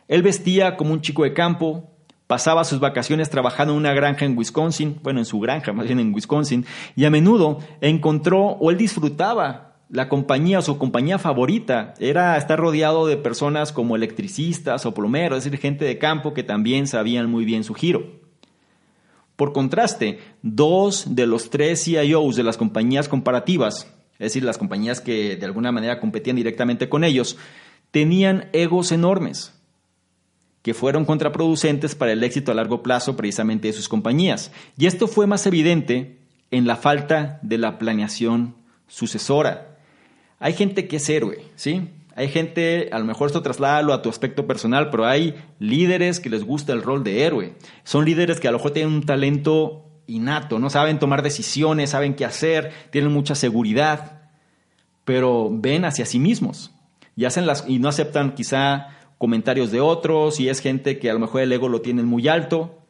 [0.07, 1.90] Él vestía como un chico de campo,
[2.27, 6.01] pasaba sus vacaciones trabajando en una granja en Wisconsin, bueno, en su granja, más bien
[6.01, 6.64] en Wisconsin,
[6.97, 13.07] y a menudo encontró o él disfrutaba la compañía su compañía favorita era estar rodeado
[13.07, 17.47] de personas como electricistas o plomeros, es decir, gente de campo que también sabían muy
[17.47, 18.28] bien su giro.
[19.38, 25.01] Por contraste, dos de los tres CIOs de las compañías comparativas, es decir, las compañías
[25.01, 27.37] que de alguna manera competían directamente con ellos,
[27.92, 29.55] tenían egos enormes
[30.62, 34.51] que fueron contraproducentes para el éxito a largo plazo precisamente de sus compañías.
[34.77, 36.18] Y esto fue más evidente
[36.51, 38.57] en la falta de la planeación
[38.88, 39.79] sucesora.
[40.40, 41.88] Hay gente que es héroe, ¿sí?
[42.18, 46.28] Hay gente, a lo mejor esto trasládalo a tu aspecto personal, pero hay líderes que
[46.28, 47.54] les gusta el rol de héroe.
[47.85, 52.14] Son líderes que a lo mejor tienen un talento innato, no saben tomar decisiones, saben
[52.14, 54.31] qué hacer, tienen mucha seguridad,
[55.04, 56.72] pero ven hacia sí mismos
[57.14, 61.12] y hacen las y no aceptan quizá comentarios de otros y es gente que a
[61.12, 62.81] lo mejor el ego lo tienen muy alto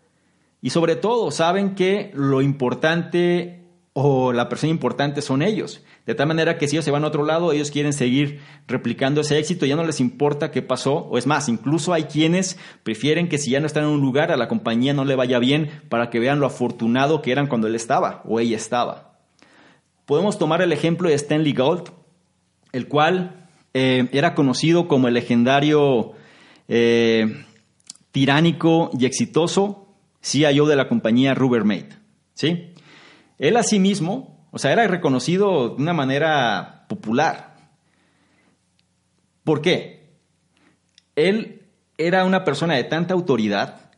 [0.63, 3.58] y sobre todo saben que lo importante
[3.93, 5.83] o la persona importante son ellos.
[6.07, 9.21] De tal manera que si ellos se van a otro lado, ellos quieren seguir replicando
[9.21, 13.29] ese éxito, ya no les importa qué pasó, o es más, incluso hay quienes prefieren
[13.29, 15.71] que si ya no están en un lugar, a la compañía no le vaya bien
[15.89, 19.19] para que vean lo afortunado que eran cuando él estaba o ella estaba.
[20.07, 21.91] Podemos tomar el ejemplo de Stanley Gold,
[22.73, 26.13] el cual eh, era conocido como el legendario
[26.69, 27.45] eh,
[28.13, 29.89] tiránico y exitoso
[30.23, 31.87] CIO de la compañía Rubbermaid.
[32.35, 32.73] ¿sí?
[33.39, 37.57] Él asimismo, o sea, era reconocido de una manera popular.
[39.45, 39.99] ¿Por qué?
[41.19, 41.63] él
[41.99, 43.91] era una persona de tanta autoridad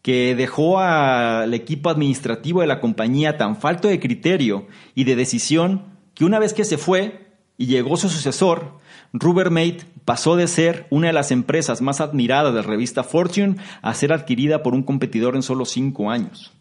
[0.00, 5.84] que dejó al equipo administrativo de la compañía tan falto de criterio y de decisión
[6.14, 8.78] que una vez que se fue y llegó su sucesor,
[9.12, 13.94] Rubbermaid pasó de ser una de las empresas más admiradas de la revista Fortune a
[13.94, 16.52] ser adquirida por un competidor en solo cinco años.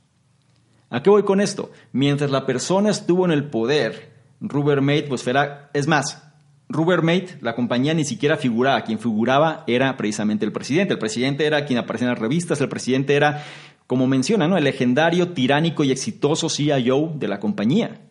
[0.91, 1.71] ¿A qué voy con esto?
[1.93, 6.21] Mientras la persona estuvo en el poder, Rubbermaid, pues era, es más,
[6.67, 10.93] Rubbermaid, la compañía ni siquiera figuraba, quien figuraba era precisamente el presidente.
[10.93, 13.41] El presidente era quien aparecía en las revistas, el presidente era,
[13.87, 14.57] como menciona, ¿no?
[14.57, 18.01] el legendario, tiránico y exitoso CIO de la compañía.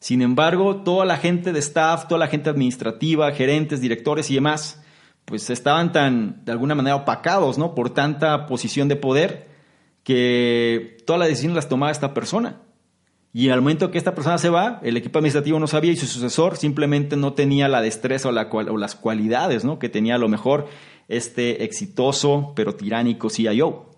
[0.00, 4.82] Sin embargo, toda la gente de staff, toda la gente administrativa, gerentes, directores y demás,
[5.24, 7.74] pues estaban tan, de alguna manera, opacados, ¿no?
[7.74, 9.49] Por tanta posición de poder
[10.04, 12.62] que todas las decisiones las tomaba esta persona.
[13.32, 16.06] Y al momento que esta persona se va, el equipo administrativo no sabía y su
[16.06, 19.78] sucesor simplemente no tenía la destreza o, o las cualidades ¿no?
[19.78, 20.66] que tenía a lo mejor
[21.06, 23.89] este exitoso pero tiránico CIO.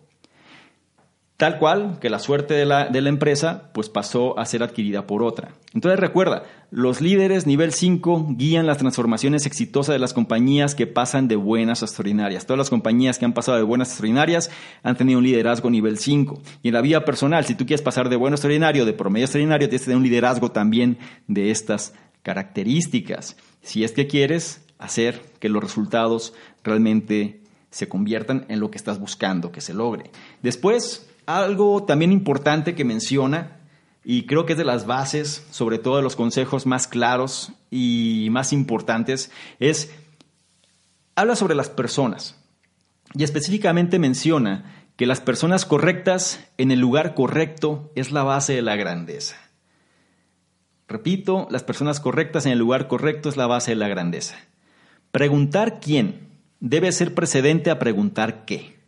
[1.43, 5.09] Tal cual que la suerte de la, de la, empresa pues pasó a ser adquirida
[5.09, 5.49] por otra.
[5.75, 11.27] Entonces recuerda, los líderes nivel 5 guían las transformaciones exitosas de las compañías que pasan
[11.27, 12.47] de buenas a extraordinarias.
[12.47, 14.53] Todas las compañías que han pasado de buenas a extraordinarias
[14.85, 16.41] han tenido un liderazgo nivel 5.
[16.63, 19.25] Y en la vida personal, si tú quieres pasar de bueno a extraordinario, de promedio
[19.25, 23.37] a extraordinario, tienes que tener un liderazgo también de estas características.
[23.63, 27.41] Si es que quieres hacer que los resultados realmente
[27.73, 30.13] se conviertan en lo que estás buscando, que se logre.
[30.41, 33.59] Después, algo también importante que menciona,
[34.05, 38.29] y creo que es de las bases, sobre todo de los consejos más claros y
[38.31, 39.93] más importantes, es,
[41.15, 42.37] habla sobre las personas.
[43.15, 48.63] Y específicamente menciona que las personas correctas en el lugar correcto es la base de
[48.63, 49.37] la grandeza.
[50.89, 54.37] Repito, las personas correctas en el lugar correcto es la base de la grandeza.
[55.11, 56.29] Preguntar quién
[56.61, 58.82] debe ser precedente a preguntar qué.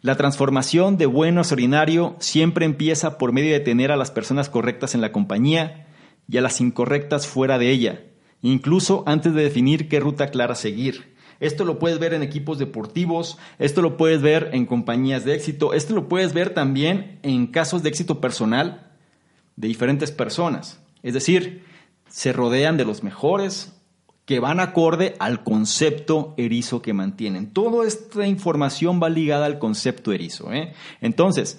[0.00, 4.48] La transformación de bueno a extraordinario siempre empieza por medio de tener a las personas
[4.48, 5.88] correctas en la compañía
[6.28, 8.02] y a las incorrectas fuera de ella,
[8.40, 11.16] incluso antes de definir qué ruta clara seguir.
[11.40, 15.72] Esto lo puedes ver en equipos deportivos, esto lo puedes ver en compañías de éxito,
[15.72, 18.92] esto lo puedes ver también en casos de éxito personal
[19.56, 20.80] de diferentes personas.
[21.02, 21.64] Es decir,
[22.08, 23.77] se rodean de los mejores
[24.28, 27.50] que van acorde al concepto erizo que mantienen.
[27.50, 30.52] Toda esta información va ligada al concepto erizo.
[30.52, 30.74] ¿eh?
[31.00, 31.58] Entonces,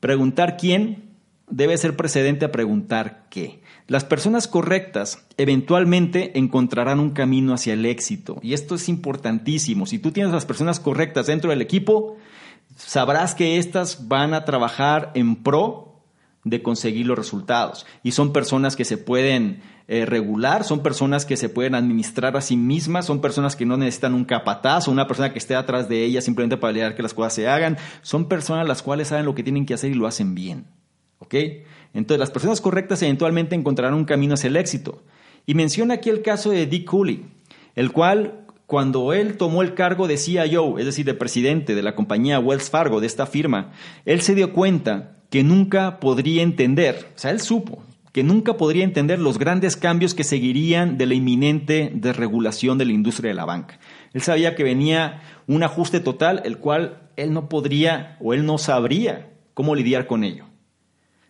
[0.00, 1.10] preguntar quién
[1.50, 3.60] debe ser precedente a preguntar qué.
[3.86, 8.38] Las personas correctas eventualmente encontrarán un camino hacia el éxito.
[8.40, 9.84] Y esto es importantísimo.
[9.84, 12.16] Si tú tienes las personas correctas dentro del equipo,
[12.78, 16.00] sabrás que éstas van a trabajar en pro
[16.44, 17.84] de conseguir los resultados.
[18.02, 22.40] Y son personas que se pueden eh, regular, son personas que se pueden administrar a
[22.40, 25.88] sí mismas, son personas que no necesitan un capataz o una persona que esté atrás
[25.88, 29.24] de ellas simplemente para lograr que las cosas se hagan, son personas las cuales saben
[29.24, 30.66] lo que tienen que hacer y lo hacen bien.
[31.18, 31.34] ¿Ok?
[31.94, 35.02] Entonces las personas correctas eventualmente encontrarán un camino hacia el éxito.
[35.46, 37.24] Y menciona aquí el caso de Dick Cooley,
[37.76, 41.94] el cual cuando él tomó el cargo de CIO, es decir, de presidente de la
[41.94, 43.72] compañía Wells Fargo, de esta firma,
[44.04, 47.82] él se dio cuenta que nunca podría entender, o sea, él supo,
[48.16, 52.94] que nunca podría entender los grandes cambios que seguirían de la inminente desregulación de la
[52.94, 53.78] industria de la banca.
[54.14, 58.56] Él sabía que venía un ajuste total, el cual él no podría o él no
[58.56, 60.46] sabría cómo lidiar con ello.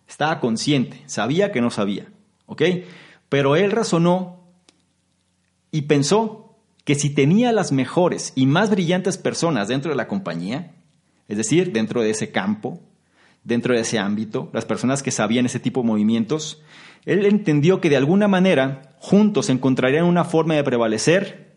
[0.07, 2.05] Estaba consciente, sabía que no sabía,
[2.45, 2.61] ¿ok?
[3.27, 4.47] Pero él razonó
[5.71, 10.73] y pensó que si tenía las mejores y más brillantes personas dentro de la compañía,
[11.27, 12.79] es decir, dentro de ese campo,
[13.47, 16.61] dentro de ese ámbito, las personas que sabían ese tipo de movimientos,
[17.05, 21.55] él entendió que de alguna manera juntos encontrarían una forma de prevalecer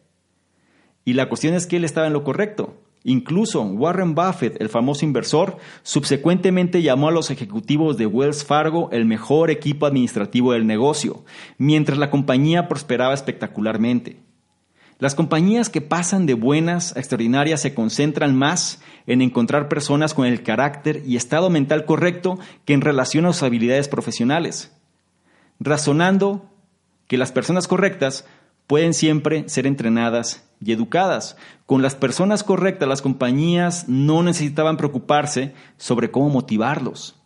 [1.05, 2.77] y la cuestión es que él estaba en lo correcto.
[3.03, 9.07] Incluso Warren Buffett, el famoso inversor, subsecuentemente llamó a los ejecutivos de Wells Fargo el
[9.07, 11.25] mejor equipo administrativo del negocio,
[11.59, 14.30] mientras la compañía prosperaba espectacularmente.
[15.01, 20.27] Las compañías que pasan de buenas a extraordinarias se concentran más en encontrar personas con
[20.27, 24.77] el carácter y estado mental correcto que en relación a sus habilidades profesionales,
[25.59, 26.51] razonando
[27.09, 28.27] que las personas correctas
[28.67, 31.39] pueden siempre ser entrenadas y educadas.
[31.65, 37.17] Con las personas correctas las compañías no necesitaban preocuparse sobre cómo motivarlos.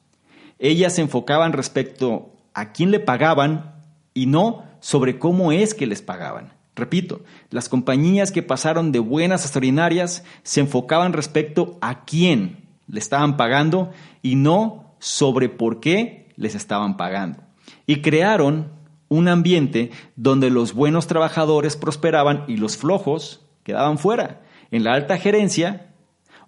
[0.61, 3.75] Ellas se enfocaban respecto a quién le pagaban
[4.15, 6.53] y no sobre cómo es que les pagaban.
[6.77, 12.99] Repito, las compañías que pasaron de buenas a extraordinarias se enfocaban respecto a quién le
[12.99, 17.41] estaban pagando y no sobre por qué les estaban pagando.
[17.87, 18.73] Y crearon
[19.09, 24.41] un ambiente donde los buenos trabajadores prosperaban y los flojos quedaban fuera.
[24.71, 25.95] en la alta gerencia,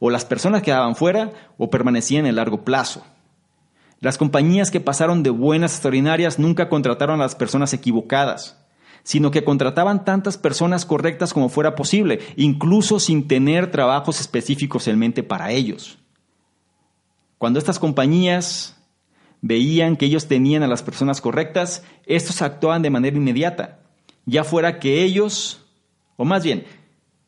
[0.00, 3.04] o las personas quedaban fuera o permanecían en largo plazo.
[4.00, 8.58] Las compañías que pasaron de buenas a extraordinarias nunca contrataron a las personas equivocadas,
[9.06, 14.98] sino que contrataban tantas personas correctas como fuera posible, incluso sin tener trabajos específicos en
[14.98, 15.98] mente para ellos.
[17.38, 18.76] Cuando estas compañías
[19.42, 23.78] veían que ellos tenían a las personas correctas, estos actuaban de manera inmediata,
[24.24, 25.64] ya fuera que ellos,
[26.16, 26.64] o más bien,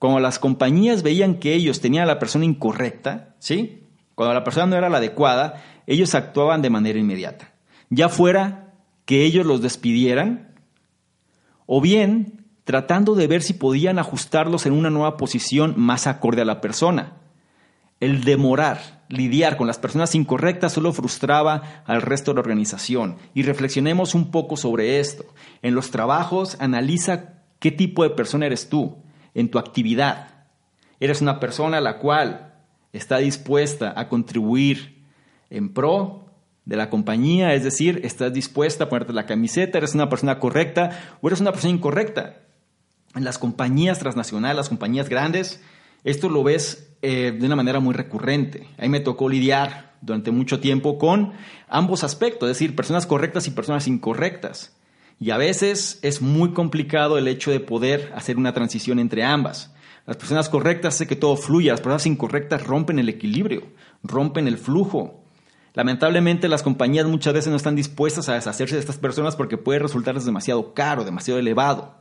[0.00, 3.84] cuando las compañías veían que ellos tenían a la persona incorrecta, ¿sí?
[4.16, 7.52] Cuando la persona no era la adecuada, ellos actuaban de manera inmediata.
[7.88, 8.74] Ya fuera
[9.04, 10.47] que ellos los despidieran,
[11.70, 16.46] o bien tratando de ver si podían ajustarlos en una nueva posición más acorde a
[16.46, 17.12] la persona.
[18.00, 23.16] El demorar, lidiar con las personas incorrectas solo frustraba al resto de la organización.
[23.34, 25.24] Y reflexionemos un poco sobre esto.
[25.60, 28.96] En los trabajos, analiza qué tipo de persona eres tú
[29.34, 30.46] en tu actividad.
[31.00, 32.54] Eres una persona a la cual
[32.94, 35.04] está dispuesta a contribuir
[35.50, 36.27] en pro
[36.68, 41.16] de la compañía, es decir, estás dispuesta a ponerte la camiseta, eres una persona correcta
[41.22, 42.42] o eres una persona incorrecta.
[43.14, 45.62] En las compañías transnacionales, las compañías grandes,
[46.04, 48.68] esto lo ves eh, de una manera muy recurrente.
[48.76, 51.32] Ahí me tocó lidiar durante mucho tiempo con
[51.68, 54.76] ambos aspectos, es decir, personas correctas y personas incorrectas.
[55.18, 59.74] Y a veces es muy complicado el hecho de poder hacer una transición entre ambas.
[60.04, 63.68] Las personas correctas hacen que todo fluya, las personas incorrectas rompen el equilibrio,
[64.02, 65.17] rompen el flujo.
[65.78, 69.78] Lamentablemente las compañías muchas veces no están dispuestas a deshacerse de estas personas porque puede
[69.78, 71.94] resultarles demasiado caro, demasiado elevado.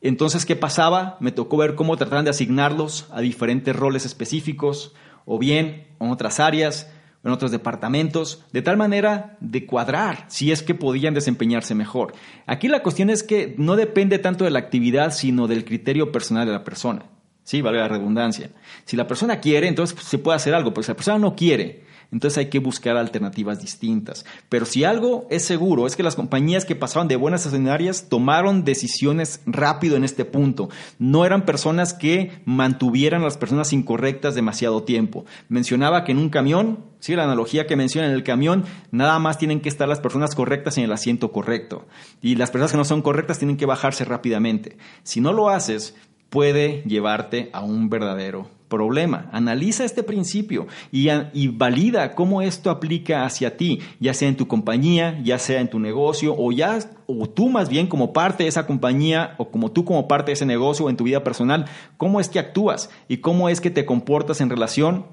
[0.00, 1.16] Entonces, ¿qué pasaba?
[1.18, 4.94] Me tocó ver cómo trataban de asignarlos a diferentes roles específicos
[5.24, 6.92] o bien en otras áreas
[7.24, 12.14] en otros departamentos, de tal manera de cuadrar si es que podían desempeñarse mejor.
[12.46, 16.46] Aquí la cuestión es que no depende tanto de la actividad, sino del criterio personal
[16.46, 17.06] de la persona.
[17.42, 18.50] Sí, vale la redundancia.
[18.84, 21.82] Si la persona quiere, entonces se puede hacer algo, pero si la persona no quiere,
[22.12, 24.24] entonces hay que buscar alternativas distintas.
[24.48, 28.64] Pero si algo es seguro, es que las compañías que pasaban de buenas escenarias tomaron
[28.64, 30.68] decisiones rápido en este punto.
[30.98, 35.24] No eran personas que mantuvieran a las personas incorrectas demasiado tiempo.
[35.48, 39.38] Mencionaba que en un camión, sí, la analogía que menciona en el camión, nada más
[39.38, 41.86] tienen que estar las personas correctas en el asiento correcto.
[42.20, 44.76] Y las personas que no son correctas tienen que bajarse rápidamente.
[45.02, 45.94] Si no lo haces,
[46.32, 49.28] puede llevarte a un verdadero problema.
[49.32, 55.20] Analiza este principio y, valida cómo esto aplica hacia ti, ya sea en tu compañía,
[55.22, 58.66] ya sea en tu negocio, o ya, o tú más bien como parte de esa
[58.66, 61.66] compañía, o como tú como parte de ese negocio o en tu vida personal,
[61.98, 65.04] cómo es que actúas y cómo es que te comportas en relación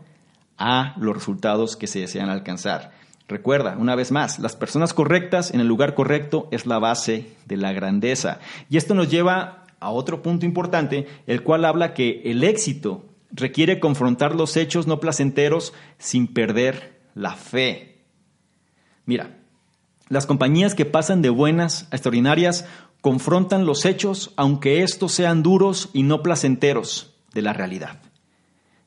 [0.57, 2.91] a los resultados que se desean alcanzar.
[3.27, 7.57] Recuerda, una vez más, las personas correctas en el lugar correcto es la base de
[7.57, 8.39] la grandeza.
[8.69, 13.79] Y esto nos lleva a otro punto importante, el cual habla que el éxito requiere
[13.79, 18.03] confrontar los hechos no placenteros sin perder la fe.
[19.05, 19.37] Mira,
[20.07, 22.65] las compañías que pasan de buenas a extraordinarias
[23.01, 28.01] confrontan los hechos aunque estos sean duros y no placenteros de la realidad.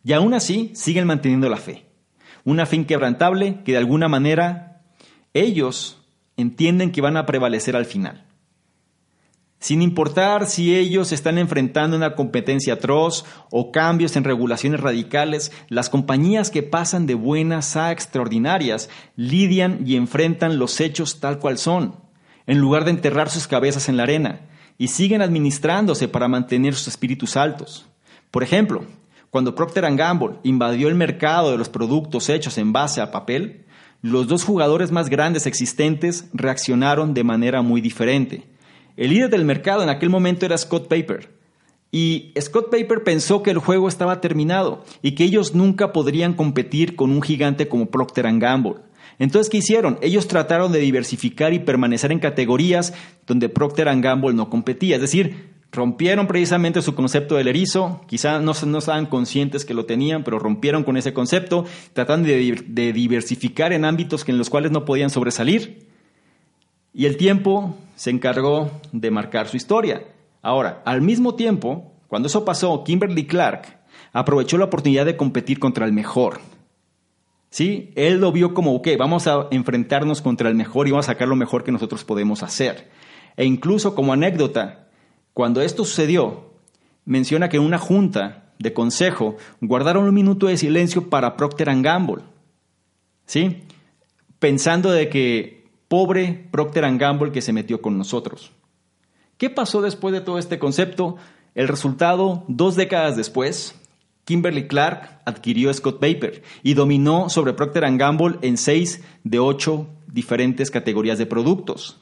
[0.05, 1.86] Y aún así siguen manteniendo la fe.
[2.45, 4.82] Una fe inquebrantable que de alguna manera
[5.32, 6.03] ellos
[6.36, 8.26] entienden que van a prevalecer al final
[9.62, 15.88] sin importar si ellos están enfrentando una competencia atroz o cambios en regulaciones radicales, las
[15.88, 21.94] compañías que pasan de buenas a extraordinarias lidian y enfrentan los hechos tal cual son,
[22.48, 24.40] en lugar de enterrar sus cabezas en la arena,
[24.78, 27.86] y siguen administrándose para mantener sus espíritus altos.
[28.32, 28.84] Por ejemplo,
[29.30, 33.64] cuando Procter Gamble invadió el mercado de los productos hechos en base a papel,
[34.00, 38.51] los dos jugadores más grandes existentes reaccionaron de manera muy diferente.
[38.97, 41.30] El líder del mercado en aquel momento era Scott Paper.
[41.90, 46.97] Y Scott Paper pensó que el juego estaba terminado y que ellos nunca podrían competir
[46.97, 48.76] con un gigante como Procter Gamble.
[49.18, 49.99] Entonces, ¿qué hicieron?
[50.01, 52.95] Ellos trataron de diversificar y permanecer en categorías
[53.26, 54.97] donde Procter Gamble no competía.
[54.97, 58.01] Es decir, rompieron precisamente su concepto del erizo.
[58.07, 62.64] Quizá no, no estaban conscientes que lo tenían, pero rompieron con ese concepto, tratando de,
[62.66, 65.91] de diversificar en ámbitos en los cuales no podían sobresalir.
[66.95, 70.05] Y el tiempo se encargó de marcar su historia.
[70.43, 73.80] Ahora, al mismo tiempo, cuando eso pasó, Kimberly Clark
[74.12, 76.40] aprovechó la oportunidad de competir contra el mejor.
[77.49, 77.93] ¿Sí?
[77.97, 81.28] Él lo vio como, ok, vamos a enfrentarnos contra el mejor y vamos a sacar
[81.28, 82.90] lo mejor que nosotros podemos hacer.
[83.36, 84.88] E incluso como anécdota,
[85.32, 86.53] cuando esto sucedió,
[87.05, 92.22] menciona que en una junta de consejo guardaron un minuto de silencio para Procter Gamble.
[93.26, 93.62] ¿Sí?
[94.38, 95.61] Pensando de que
[95.93, 98.51] Pobre Procter Gamble que se metió con nosotros.
[99.36, 101.18] ¿Qué pasó después de todo este concepto?
[101.55, 103.78] El resultado, dos décadas después,
[104.24, 110.70] Kimberly Clark adquirió Scott Paper y dominó sobre Procter Gamble en seis de ocho diferentes
[110.70, 111.99] categorías de productos.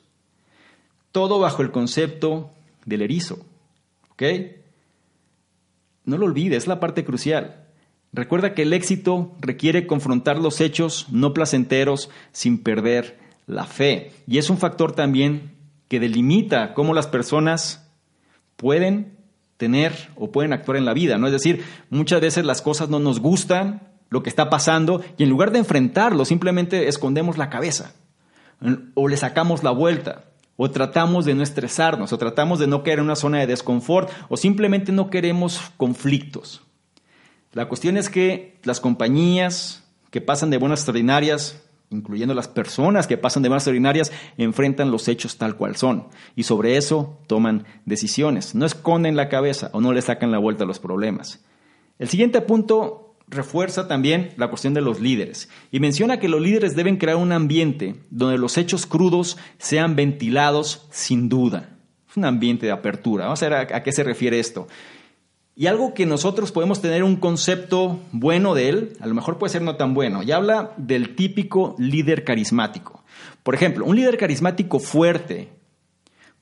[1.10, 2.52] Todo bajo el concepto
[2.86, 3.40] del erizo.
[4.12, 4.22] ¿Ok?
[6.04, 7.66] No lo olvides, es la parte crucial.
[8.12, 13.18] Recuerda que el éxito requiere confrontar los hechos no placenteros sin perder
[13.50, 14.12] la fe.
[14.26, 15.52] Y es un factor también
[15.88, 17.90] que delimita cómo las personas
[18.56, 19.18] pueden
[19.56, 21.26] tener o pueden actuar en la vida, ¿no?
[21.26, 25.28] Es decir, muchas veces las cosas no nos gustan, lo que está pasando, y en
[25.28, 27.92] lugar de enfrentarlo, simplemente escondemos la cabeza,
[28.94, 30.24] o le sacamos la vuelta,
[30.56, 34.10] o tratamos de no estresarnos, o tratamos de no caer en una zona de desconfort,
[34.28, 36.62] o simplemente no queremos conflictos.
[37.52, 43.18] La cuestión es que las compañías que pasan de buenas extraordinarias incluyendo las personas que
[43.18, 48.54] pasan de más ordinarias, enfrentan los hechos tal cual son y sobre eso toman decisiones.
[48.54, 51.44] No esconden la cabeza o no le sacan la vuelta a los problemas.
[51.98, 56.74] El siguiente punto refuerza también la cuestión de los líderes y menciona que los líderes
[56.74, 61.76] deben crear un ambiente donde los hechos crudos sean ventilados sin duda.
[62.16, 63.24] Un ambiente de apertura.
[63.24, 64.66] Vamos a ver a, qué se refiere esto.
[65.60, 69.52] Y algo que nosotros podemos tener un concepto bueno de él, a lo mejor puede
[69.52, 73.04] ser no tan bueno, y habla del típico líder carismático.
[73.42, 75.50] Por ejemplo, un líder carismático fuerte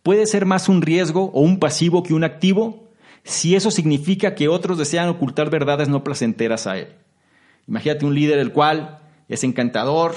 [0.04, 2.90] puede ser más un riesgo o un pasivo que un activo
[3.24, 6.94] si eso significa que otros desean ocultar verdades no placenteras a él.
[7.66, 10.14] Imagínate un líder el cual es encantador,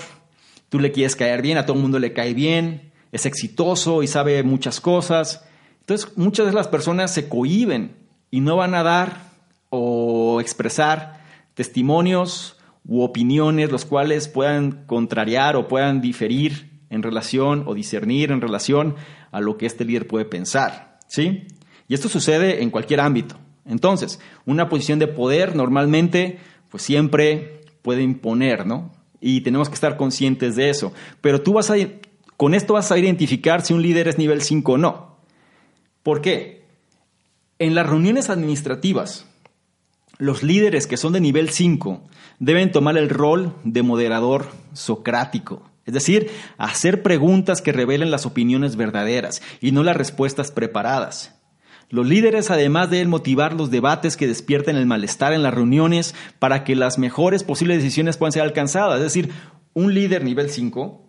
[0.70, 4.08] tú le quieres caer bien, a todo el mundo le cae bien, es exitoso y
[4.08, 5.43] sabe muchas cosas.
[5.80, 7.99] Entonces muchas de las personas se cohiben
[8.32, 9.32] y no van a dar
[9.70, 11.22] o expresar
[11.54, 18.42] testimonios u opiniones los cuales puedan contrariar o puedan diferir en relación o discernir en
[18.42, 18.96] relación
[19.32, 21.48] a lo que este líder puede pensar, ¿sí?
[21.88, 23.36] Y esto sucede en cualquier ámbito.
[23.66, 28.92] Entonces, una posición de poder normalmente pues siempre puede imponer, ¿no?
[29.20, 30.94] Y tenemos que estar conscientes de eso.
[31.22, 31.76] Pero tú vas a
[32.38, 35.18] con esto vas a identificar si un líder es nivel 5 o no.
[36.02, 36.61] ¿Por qué?
[37.62, 39.28] En las reuniones administrativas,
[40.18, 42.01] los líderes que son de nivel 5
[42.39, 48.78] deben tomar el rol de moderador socrático, es decir, hacer preguntas que revelen las opiniones
[48.78, 51.36] verdaderas y no las respuestas preparadas.
[51.91, 56.64] Los líderes además deben motivar los debates que despierten el malestar en las reuniones para
[56.64, 58.97] que las mejores posibles decisiones puedan ser alcanzadas.
[58.97, 59.30] Es decir,
[59.76, 60.99] un líder nivel 5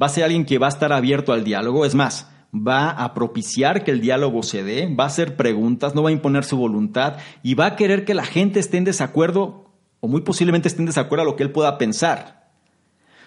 [0.00, 1.84] va a ser alguien que va a estar abierto al diálogo.
[1.84, 6.02] Es más, va a propiciar que el diálogo se dé, va a hacer preguntas, no
[6.02, 9.70] va a imponer su voluntad y va a querer que la gente esté en desacuerdo
[10.00, 12.50] o muy posiblemente esté en desacuerdo a lo que él pueda pensar.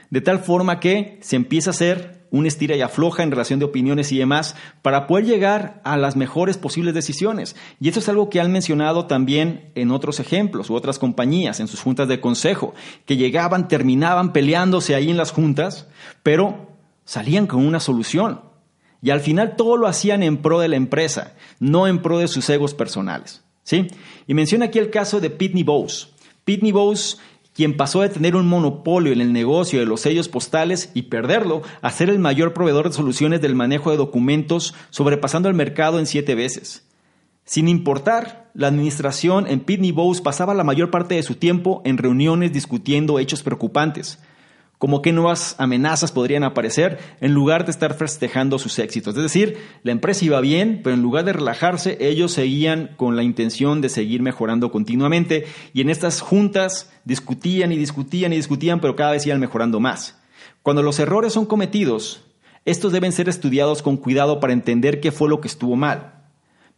[0.09, 3.65] De tal forma que se empieza a hacer un estira y afloja en relación de
[3.65, 7.55] opiniones y demás para poder llegar a las mejores posibles decisiones.
[7.79, 11.67] Y eso es algo que han mencionado también en otros ejemplos u otras compañías, en
[11.67, 12.73] sus juntas de consejo,
[13.05, 15.87] que llegaban, terminaban peleándose ahí en las juntas,
[16.23, 16.71] pero
[17.05, 18.52] salían con una solución.
[19.03, 22.29] Y al final todo lo hacían en pro de la empresa, no en pro de
[22.29, 23.43] sus egos personales.
[23.63, 23.87] ¿sí?
[24.27, 26.07] Y menciona aquí el caso de Pitney Bowes.
[26.45, 27.19] Pitney Bowes,
[27.53, 31.63] quien pasó de tener un monopolio en el negocio de los sellos postales y perderlo
[31.81, 36.05] a ser el mayor proveedor de soluciones del manejo de documentos, sobrepasando el mercado en
[36.05, 36.87] siete veces.
[37.43, 41.97] Sin importar, la administración en Pitney Bowes pasaba la mayor parte de su tiempo en
[41.97, 44.19] reuniones discutiendo hechos preocupantes
[44.83, 49.15] como qué nuevas amenazas podrían aparecer en lugar de estar festejando sus éxitos.
[49.15, 53.23] Es decir, la empresa iba bien, pero en lugar de relajarse, ellos seguían con la
[53.23, 58.97] intención de seguir mejorando continuamente y en estas juntas discutían y discutían y discutían, pero
[58.97, 60.19] cada vez iban mejorando más.
[60.63, 62.25] Cuando los errores son cometidos,
[62.65, 66.25] estos deben ser estudiados con cuidado para entender qué fue lo que estuvo mal,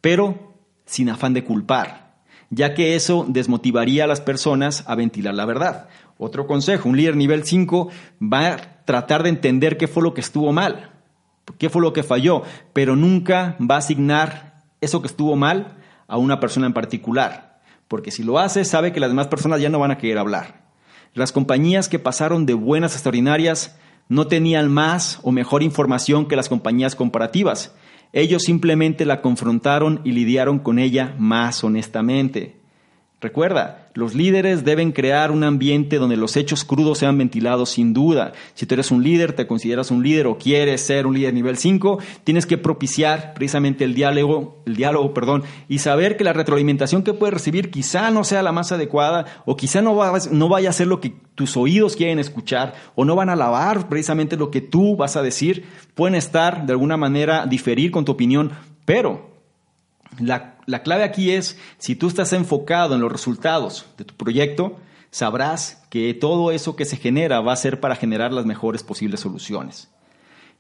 [0.01, 0.53] pero
[0.85, 2.17] sin afán de culpar,
[2.51, 5.89] ya que eso desmotivaría a las personas a ventilar la verdad.
[6.17, 7.89] Otro consejo, un líder nivel 5
[8.21, 10.91] va a tratar de entender qué fue lo que estuvo mal,
[11.57, 12.43] qué fue lo que falló,
[12.73, 18.11] pero nunca va a asignar eso que estuvo mal a una persona en particular, porque
[18.11, 20.65] si lo hace sabe que las demás personas ya no van a querer hablar.
[21.13, 26.35] Las compañías que pasaron de buenas a extraordinarias no tenían más o mejor información que
[26.35, 27.73] las compañías comparativas.
[28.13, 32.64] Ellos simplemente la confrontaron y lidiaron con ella más honestamente.
[33.25, 38.33] Recuerda, los líderes deben crear un ambiente donde los hechos crudos sean ventilados sin duda.
[38.53, 41.57] Si tú eres un líder, te consideras un líder o quieres ser un líder nivel
[41.57, 47.01] 5, tienes que propiciar precisamente el diálogo, el diálogo, perdón, y saber que la retroalimentación
[47.01, 50.85] que puedes recibir quizá no sea la más adecuada o quizá no, vaya a ser
[50.85, 54.97] lo que tus oídos quieren escuchar o no van a alabar precisamente lo que tú
[54.97, 55.65] vas a decir.
[55.95, 58.51] Pueden estar de alguna manera diferir con tu opinión,
[58.85, 59.31] pero
[60.19, 64.77] la la clave aquí es, si tú estás enfocado en los resultados de tu proyecto,
[65.11, 69.19] sabrás que todo eso que se genera va a ser para generar las mejores posibles
[69.19, 69.89] soluciones.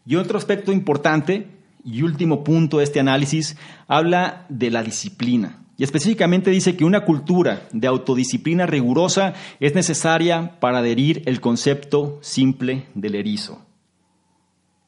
[0.05, 1.47] Y otro aspecto importante
[1.83, 5.61] y último punto de este análisis habla de la disciplina.
[5.77, 12.17] Y específicamente dice que una cultura de autodisciplina rigurosa es necesaria para adherir el concepto
[12.21, 13.61] simple del erizo.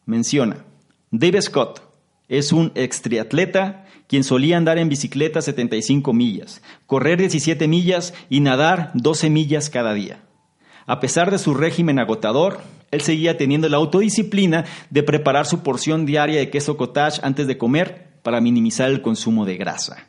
[0.06, 0.64] Menciona,
[1.12, 1.87] David Scott
[2.28, 8.40] es un ex triatleta quien solía andar en bicicleta 75 millas, correr 17 millas y
[8.40, 10.24] nadar 12 millas cada día.
[10.86, 12.62] A pesar de su régimen agotador,
[12.92, 17.58] él seguía teniendo la autodisciplina de preparar su porción diaria de queso cottage antes de
[17.58, 20.08] comer para minimizar el consumo de grasa.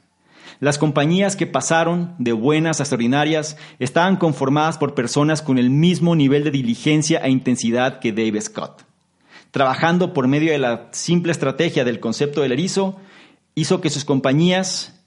[0.60, 6.16] Las compañías que pasaron de buenas a extraordinarias estaban conformadas por personas con el mismo
[6.16, 8.88] nivel de diligencia e intensidad que Dave Scott.
[9.51, 12.96] Trabajando por medio de la simple estrategia del concepto del erizo,
[13.55, 15.01] hizo que sus compañías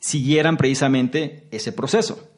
[0.00, 2.28] siguieran precisamente ese proceso.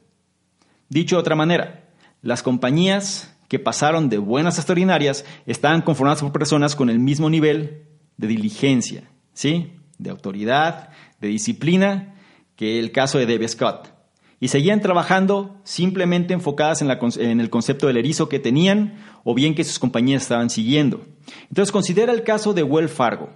[0.88, 1.88] Dicho de otra manera,
[2.22, 7.30] las compañías que pasaron de buenas a extraordinarias estaban conformadas por personas con el mismo
[7.30, 9.72] nivel de diligencia, ¿sí?
[9.98, 10.90] de autoridad,
[11.20, 12.14] de disciplina
[12.56, 13.94] que el caso de David Scott.
[14.40, 18.94] Y seguían trabajando simplemente enfocadas en, en, el concepto del erizo que tenían
[19.30, 21.02] o bien que sus compañías estaban siguiendo.
[21.50, 23.28] Entonces considera el caso de Wells Fargo,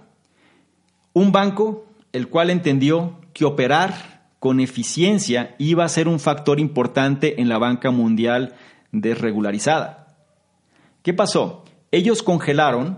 [1.13, 7.39] un banco el cual entendió que operar con eficiencia iba a ser un factor importante
[7.39, 8.55] en la banca mundial
[8.91, 10.17] desregularizada.
[11.03, 11.63] ¿Qué pasó?
[11.91, 12.97] Ellos congelaron,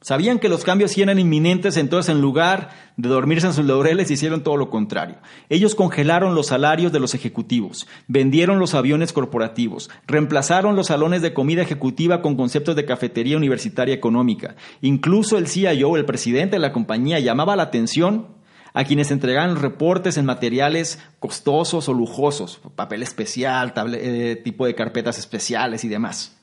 [0.00, 4.42] sabían que los cambios eran inminentes, entonces en lugar de dormirse en sus laureles hicieron
[4.42, 5.16] todo lo contrario.
[5.48, 11.34] Ellos congelaron los salarios de los ejecutivos, vendieron los aviones corporativos, reemplazaron los salones de
[11.34, 14.56] comida ejecutiva con conceptos de cafetería universitaria económica.
[14.80, 18.40] Incluso el CIO, el presidente de la compañía, llamaba la atención
[18.72, 25.18] a quienes entregaban reportes en materiales costosos o lujosos, papel especial, eh, tipo de carpetas
[25.18, 26.39] especiales y demás.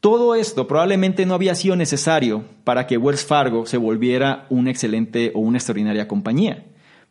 [0.00, 5.30] Todo esto probablemente no había sido necesario para que Wells Fargo se volviera una excelente
[5.34, 6.64] o una extraordinaria compañía.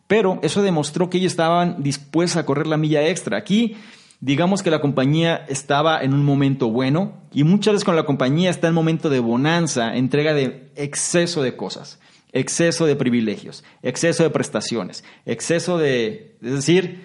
[0.07, 3.37] Pero eso demostró que ellos estaban dispuestos a correr la milla extra.
[3.37, 3.75] Aquí,
[4.21, 8.49] digamos que la compañía estaba en un momento bueno y muchas veces cuando la compañía
[8.49, 11.99] está en momento de bonanza, entrega de exceso de cosas
[12.31, 17.03] exceso de privilegios, exceso de prestaciones, exceso de, es decir,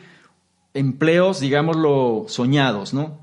[0.74, 3.20] empleos, digámoslo, soñados, ¿no?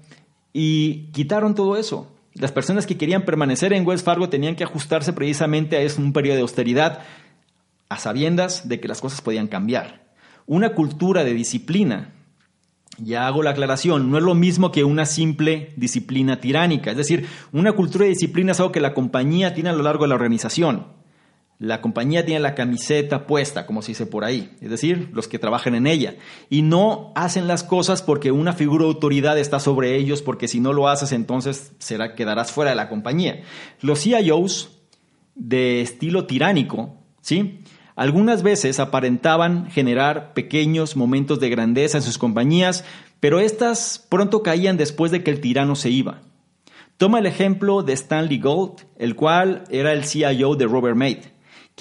[0.53, 2.12] Y quitaron todo eso.
[2.34, 6.36] Las personas que querían permanecer en Wells Fargo tenían que ajustarse precisamente a un periodo
[6.36, 6.99] de austeridad,
[7.89, 10.13] a sabiendas de que las cosas podían cambiar.
[10.45, 12.13] Una cultura de disciplina,
[12.97, 16.91] ya hago la aclaración, no es lo mismo que una simple disciplina tiránica.
[16.91, 20.05] Es decir, una cultura de disciplina es algo que la compañía tiene a lo largo
[20.05, 21.01] de la organización
[21.62, 25.38] la compañía tiene la camiseta puesta, como se dice por ahí, es decir, los que
[25.38, 26.16] trabajan en ella,
[26.49, 30.59] y no hacen las cosas porque una figura de autoridad está sobre ellos, porque si
[30.59, 33.43] no lo haces entonces será, quedarás fuera de la compañía.
[33.80, 34.80] Los CIOs
[35.36, 37.59] de estilo tiránico, ¿sí?
[37.95, 42.86] Algunas veces aparentaban generar pequeños momentos de grandeza en sus compañías,
[43.20, 46.24] pero estas pronto caían después de que el tirano se iba.
[46.97, 51.30] Toma el ejemplo de Stanley Gold, el cual era el CIO de Robert Made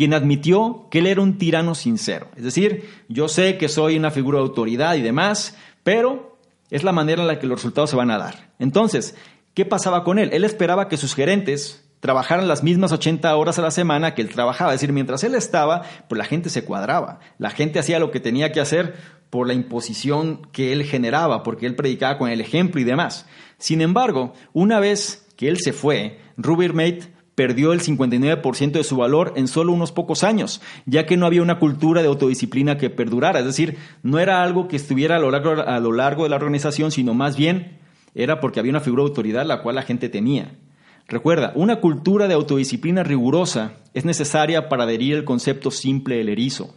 [0.01, 2.29] quien admitió que él era un tirano sincero.
[2.35, 6.39] Es decir, yo sé que soy una figura de autoridad y demás, pero
[6.71, 8.49] es la manera en la que los resultados se van a dar.
[8.59, 9.15] Entonces,
[9.53, 10.31] ¿qué pasaba con él?
[10.33, 14.31] Él esperaba que sus gerentes trabajaran las mismas 80 horas a la semana que él
[14.31, 14.73] trabajaba.
[14.73, 17.21] Es decir, mientras él estaba, pues la gente se cuadraba.
[17.37, 18.97] La gente hacía lo que tenía que hacer
[19.29, 23.27] por la imposición que él generaba, porque él predicaba con el ejemplo y demás.
[23.59, 29.33] Sin embargo, una vez que él se fue, Mate perdió el 59% de su valor
[29.35, 33.39] en solo unos pocos años, ya que no había una cultura de autodisciplina que perdurara.
[33.39, 37.39] Es decir, no era algo que estuviera a lo largo, de la organización, sino más
[37.39, 37.79] bien
[38.15, 40.59] era porque había una figura de autoridad la cual la gente tenía.
[41.09, 46.75] Recuerda, una cultura de autodisciplina rigurosa es necesaria para adherir el concepto simple del erizo.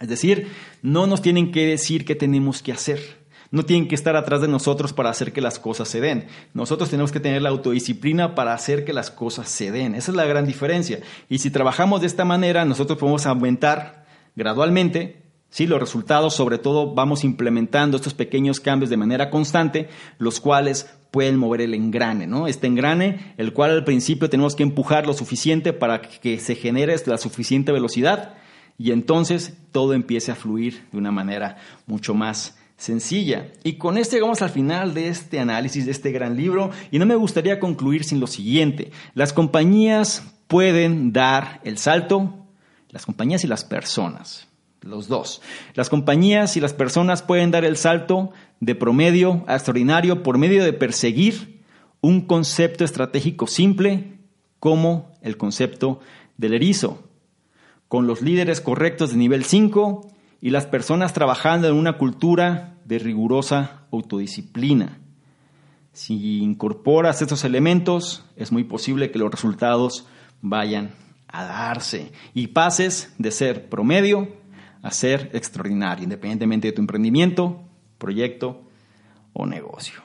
[0.00, 0.48] Es decir,
[0.82, 3.25] no nos tienen que decir qué tenemos que hacer.
[3.50, 6.26] No tienen que estar atrás de nosotros para hacer que las cosas se den.
[6.54, 9.94] Nosotros tenemos que tener la autodisciplina para hacer que las cosas se den.
[9.94, 11.00] Esa es la gran diferencia.
[11.28, 15.66] Y si trabajamos de esta manera, nosotros podemos aumentar gradualmente ¿sí?
[15.66, 16.34] los resultados.
[16.34, 19.88] Sobre todo vamos implementando estos pequeños cambios de manera constante,
[20.18, 22.46] los cuales pueden mover el engrane, ¿no?
[22.46, 26.94] Este engrane, el cual al principio tenemos que empujar lo suficiente para que se genere
[27.06, 28.34] la suficiente velocidad
[28.78, 33.52] y entonces todo empiece a fluir de una manera mucho más sencilla.
[33.64, 37.06] Y con esto llegamos al final de este análisis de este gran libro y no
[37.06, 38.90] me gustaría concluir sin lo siguiente.
[39.14, 42.34] Las compañías pueden dar el salto,
[42.90, 44.48] las compañías y las personas.
[44.82, 45.42] los dos.
[45.74, 50.62] Las compañías y las personas pueden dar el salto de promedio a extraordinario por medio
[50.62, 51.64] de perseguir
[52.00, 54.18] un concepto estratégico simple
[54.60, 55.98] como el concepto
[56.36, 57.02] del erizo,
[57.88, 60.15] con los líderes correctos de nivel 5
[60.46, 65.00] y las personas trabajando en una cultura de rigurosa autodisciplina.
[65.92, 70.06] Si incorporas estos elementos, es muy posible que los resultados
[70.42, 70.94] vayan
[71.26, 74.28] a darse y pases de ser promedio
[74.82, 77.64] a ser extraordinario, independientemente de tu emprendimiento,
[77.98, 78.62] proyecto
[79.32, 80.00] o negocio.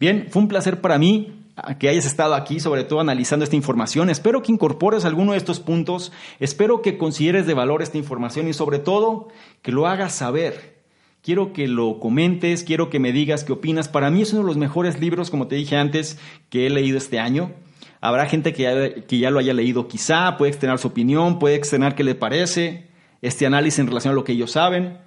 [0.00, 1.35] Bien, fue un placer para mí
[1.78, 4.10] que hayas estado aquí, sobre todo analizando esta información.
[4.10, 8.52] Espero que incorpores alguno de estos puntos, espero que consideres de valor esta información y
[8.52, 9.28] sobre todo
[9.62, 10.76] que lo hagas saber.
[11.22, 13.88] Quiero que lo comentes, quiero que me digas qué opinas.
[13.88, 16.18] Para mí es uno de los mejores libros, como te dije antes,
[16.50, 17.52] que he leído este año.
[18.00, 21.56] Habrá gente que ya, que ya lo haya leído quizá, puede externar su opinión, puede
[21.56, 22.90] externar qué le parece,
[23.22, 24.98] este análisis en relación a lo que ellos saben.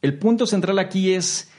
[0.00, 1.52] El punto central aquí es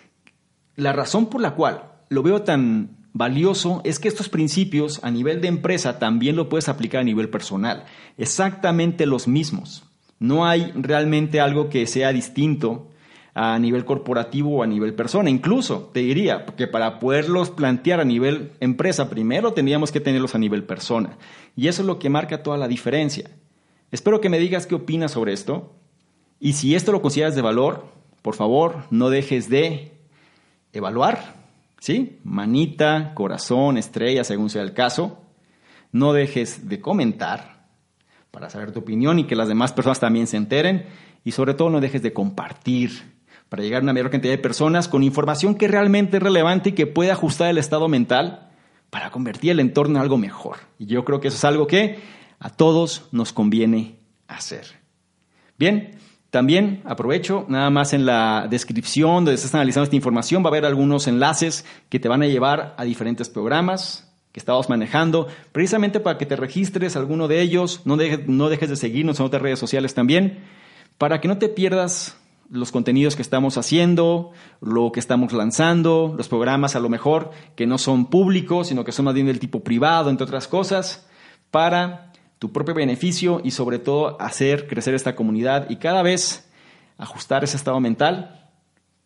[0.75, 5.39] la razón por la cual lo veo tan valioso es que estos principios a nivel
[5.39, 7.86] de empresa también lo puedes aplicar a nivel personal.
[8.18, 9.84] Exactamente los mismos.
[10.20, 12.89] No hay realmente algo que sea distinto
[13.36, 15.30] a nivel corporativo o a nivel persona.
[15.30, 20.39] Incluso te diría que para poderlos plantear a nivel empresa, primero tendríamos que tenerlos a
[20.39, 21.18] nivel persona.
[21.55, 23.30] Y eso es lo que marca toda la diferencia.
[23.91, 25.76] Espero que me digas qué opinas sobre esto.
[26.39, 27.86] Y si esto lo consideras de valor,
[28.22, 29.91] por favor, no dejes de
[30.72, 31.42] evaluar
[31.84, 32.17] ¿sí?
[32.23, 35.21] Manita, corazón, estrella, según sea el caso.
[35.91, 37.67] No dejes de comentar
[38.31, 40.86] para saber tu opinión y que las demás personas también se enteren.
[41.25, 43.17] Y sobre todo no dejes de compartir
[43.49, 46.71] para llegar a una mayor cantidad de personas con información que realmente es relevante y
[46.71, 48.49] que puede ajustar el estado mental
[48.89, 50.59] para convertir el entorno en algo mejor.
[50.79, 51.99] Y yo creo que eso es algo que
[52.39, 54.67] a todos nos conviene hacer.
[55.59, 55.99] Bien,
[56.34, 60.65] también aprovecho, nada más en la descripción donde estás analizando esta información va a haber
[60.65, 66.17] algunos enlaces que te van a llevar a diferentes programas que estamos manejando, precisamente para
[66.17, 69.93] que te registres alguno de ellos, no, no dejes de seguirnos en otras redes sociales
[69.93, 70.39] también,
[70.97, 72.17] para que no te pierdas
[72.49, 77.67] los contenidos que estamos haciendo, lo que estamos lanzando, los programas a lo mejor que
[77.67, 81.07] no son públicos, sino que son más bien del tipo privado, entre otras cosas,
[81.51, 82.11] para
[82.43, 86.51] tu propio beneficio y sobre todo hacer crecer esta comunidad y cada vez
[86.97, 88.49] ajustar ese estado mental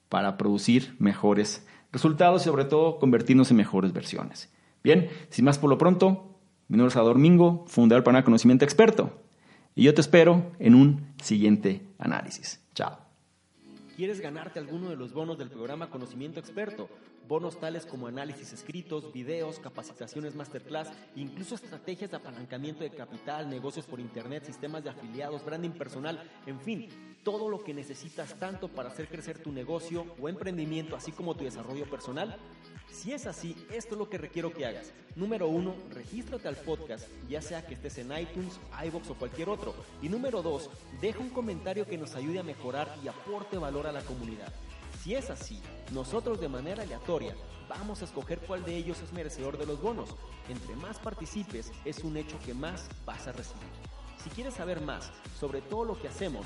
[0.10, 4.52] para producir mejores resultados y sobre todo convertirnos en mejores versiones.
[4.84, 9.22] Bien, sin más por lo pronto, mi nombre es Ador Mingo, fundador para Conocimiento Experto,
[9.76, 12.60] y yo te espero en un siguiente análisis.
[12.74, 13.07] Chao.
[13.98, 16.88] ¿Quieres ganarte alguno de los bonos del programa Conocimiento Experto?
[17.28, 23.88] Bonos tales como análisis escritos, videos, capacitaciones masterclass, incluso estrategias de apalancamiento de capital, negocios
[23.88, 26.88] por internet, sistemas de afiliados, branding personal, en fin,
[27.24, 31.46] todo lo que necesitas tanto para hacer crecer tu negocio o emprendimiento, así como tu
[31.46, 32.38] desarrollo personal.
[32.92, 34.92] Si es así, esto es lo que requiero que hagas.
[35.16, 39.76] Número uno, regístrate al podcast, ya sea que estés en iTunes, iBox o cualquier otro.
[40.02, 40.70] Y número dos,
[41.02, 44.52] deja un comentario que nos ayude a mejorar y aporte valor a la comunidad.
[45.04, 45.62] Si es así,
[45.92, 47.36] nosotros de manera aleatoria
[47.70, 50.16] vamos a escoger cuál de ellos es merecedor de los bonos.
[50.50, 53.68] Entre más participes, es un hecho que más vas a recibir.
[54.24, 56.46] Si quieres saber más sobre todo lo que hacemos,